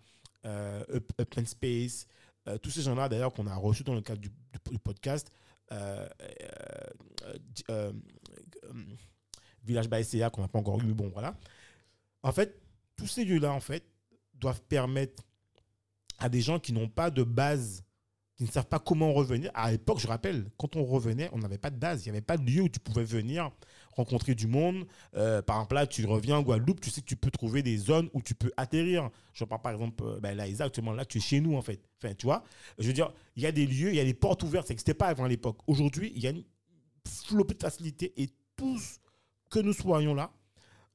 [0.44, 0.84] euh,
[1.18, 2.06] Open Space,
[2.48, 4.30] euh, tous ces gens-là d'ailleurs qu'on a reçus dans le cadre du,
[4.78, 5.32] podcast,
[5.72, 6.08] euh,
[7.70, 7.92] euh,
[9.64, 11.36] Village Baïséa qu'on n'a pas encore eu, bon, voilà.
[12.22, 12.60] En fait,
[12.96, 13.84] tous ces lieux-là, en fait,
[14.34, 15.24] doivent permettre
[16.18, 17.82] à des gens qui n'ont pas de base,
[18.36, 19.50] qui ne savent pas comment revenir.
[19.54, 22.06] À l'époque, je rappelle, quand on revenait, on n'avait pas de base.
[22.06, 23.50] Il n'y avait pas de lieu où tu pouvais venir
[23.96, 24.86] rencontrer du monde.
[25.16, 27.78] Euh, par exemple, là, tu reviens en Guadeloupe, tu sais que tu peux trouver des
[27.78, 29.10] zones où tu peux atterrir.
[29.32, 31.80] Je parle par exemple, euh, ben là, exactement, là, tu es chez nous, en fait.
[32.02, 32.44] Enfin, tu vois,
[32.78, 34.68] je veux dire, il y a des lieux, il y a des portes ouvertes.
[34.68, 35.58] Ça n'existait pas avant l'époque.
[35.66, 36.44] Aujourd'hui, il y a une
[37.06, 39.00] flopée de facilité et tous
[39.50, 40.30] que nous soyons là,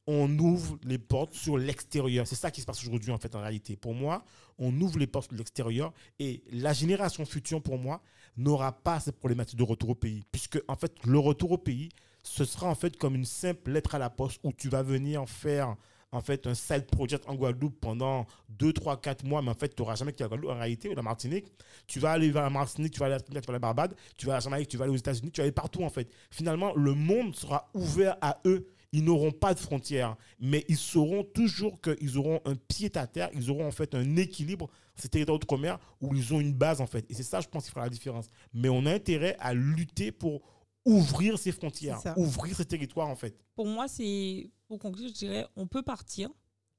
[0.08, 2.28] on ouvre les portes sur l'extérieur.
[2.28, 3.76] C'est ça qui se passe aujourd'hui, en fait, en réalité.
[3.76, 4.26] Pour moi,
[4.58, 8.02] on ouvre les portes sur l'extérieur et la génération future, pour moi,
[8.36, 10.24] n'aura pas cette problématique de retour au pays.
[10.32, 11.90] Puisque, en fait, le retour au pays,
[12.24, 15.28] ce sera en fait comme une simple lettre à la poste où tu vas venir
[15.28, 15.76] faire
[16.12, 19.74] en fait un side project en Guadeloupe pendant 2, 3, 4 mois, mais en fait,
[19.74, 21.46] tu n'auras jamais quitté Guadeloupe en réalité ou la Martinique.
[21.88, 24.36] Tu vas aller vers la Martinique, tu vas aller à la Barbade, tu vas à
[24.36, 26.12] la Jamaïque, tu vas aller aux États-Unis, tu vas aller partout en fait.
[26.30, 28.68] Finalement, le monde sera ouvert à eux.
[28.94, 33.30] Ils n'auront pas de frontières, mais ils sauront toujours qu'ils auront un pied à terre,
[33.34, 36.88] ils auront en fait un équilibre, ces territoires d'outre-mer où ils ont une base en
[36.88, 37.10] fait.
[37.10, 38.28] Et c'est ça, je pense, qui fera la différence.
[38.54, 40.42] Mais on a intérêt à lutter pour
[40.86, 43.36] ouvrir ces frontières, ouvrir ces territoires en fait.
[43.56, 46.30] Pour moi, c'est pour conclure, je dirais, on peut partir,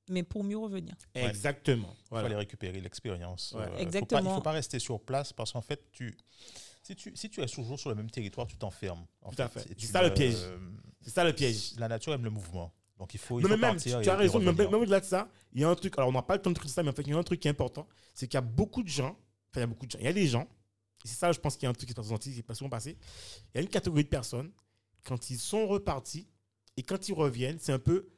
[0.08, 0.94] mais pour mieux revenir.
[1.14, 1.26] Ouais.
[1.28, 1.88] Exactement.
[1.92, 2.26] Il faut Voilà.
[2.26, 3.52] aller récupérer l'expérience.
[3.52, 3.60] Ouais.
[3.60, 4.34] Euh, faut pas- il ne Exactement.
[4.34, 6.16] faut pas rester sur place parce qu'en fait, tu,
[6.82, 9.04] si, tu, si tu restes toujours sur le même territoire, tu t'enfermes.
[9.22, 9.66] en Tout à fait.
[9.78, 10.36] C'est ça, le piège.
[11.00, 11.74] C'est ça le piège.
[11.78, 12.72] La nature aime le mouvement.
[12.98, 15.00] Donc il faut, il Non, faut mais même, partir tu, as raison, mais même au-delà
[15.00, 16.72] de ça, il y a un truc, alors on n'a pas le temps de traiter
[16.72, 18.38] ça, mais en fait, il y a un truc qui est important, c'est qu'il y
[18.38, 19.16] a beaucoup de gens
[19.50, 19.98] Enfin, il y a beaucoup de gens.
[19.98, 20.46] Il y a des gens,
[21.04, 22.42] et c'est ça, je pense qu'il y a un truc qui est passé, qui est
[22.42, 22.96] pas souvent passé.
[23.54, 24.50] Il y a une catégorie de personnes,
[25.04, 26.28] quand ils sont repartis
[26.76, 28.08] et quand ils reviennent, c'est un peu,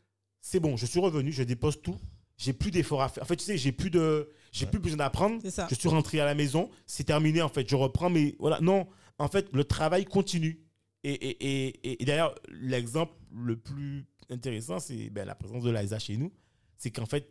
[0.41, 1.99] c'est bon, je suis revenu, je dépose tout,
[2.37, 3.23] j'ai plus d'efforts à faire.
[3.23, 4.71] En fait, tu sais, j'ai plus de, j'ai Ouais.
[4.71, 5.41] plus besoin d'apprendre.
[5.43, 8.87] Je suis rentré à la maison, c'est terminé en fait, je reprends, mais voilà, non,
[9.19, 10.61] en fait, le travail continue.
[11.07, 16.17] Et, et, et, d'ailleurs, l'exemple le plus intéressant, c'est ben, la présence de Liza chez
[16.17, 16.33] nous.
[16.79, 17.31] C'est qu'en fait,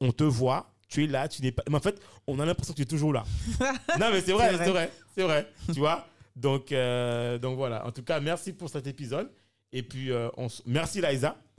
[0.00, 1.62] on te voit, tu es là, tu n'es pas.
[1.68, 3.24] Mais en fait, on a l'impression que tu es toujours là.
[3.98, 4.64] non, mais c'est vrai, C'est vrai.
[4.64, 5.52] c'est vrai, c'est vrai.
[5.72, 7.84] tu vois donc, euh, donc voilà.
[7.86, 9.28] En tout cas, merci pour cet épisode.
[9.72, 11.00] Et puis, euh, on s- merci.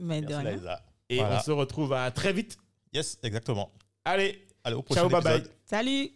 [0.00, 0.56] Mais de Merci.
[0.56, 0.82] Liza.
[1.10, 1.38] Et Voilà.
[1.38, 2.56] on se retrouve à très vite.
[2.92, 3.70] Yes, exactement.
[4.04, 5.36] Allez, Allez, au prochain ciao, bye bye.
[5.36, 5.52] épisode.
[5.66, 6.10] Salut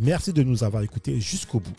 [0.00, 1.76] Merci de nous avoir écoutés jusqu'au bout.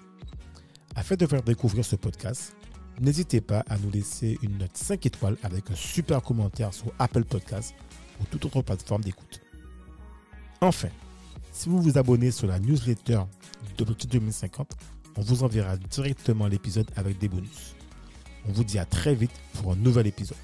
[0.96, 2.56] Afin de faire découvrir ce podcast,
[3.00, 7.24] n'hésitez pas à nous laisser une note 5 étoiles avec un super commentaire sur Apple
[7.24, 7.74] Podcasts
[8.20, 9.42] ou toute autre plateforme d'écoute.
[10.62, 10.90] Enfin,
[11.52, 13.22] si vous vous abonnez sur la newsletter
[13.80, 14.72] d'Objectif 2050,
[15.18, 17.76] on vous enverra directement l'épisode avec des bonus.
[18.48, 20.38] On vous dit à très vite pour un nouvel épisode.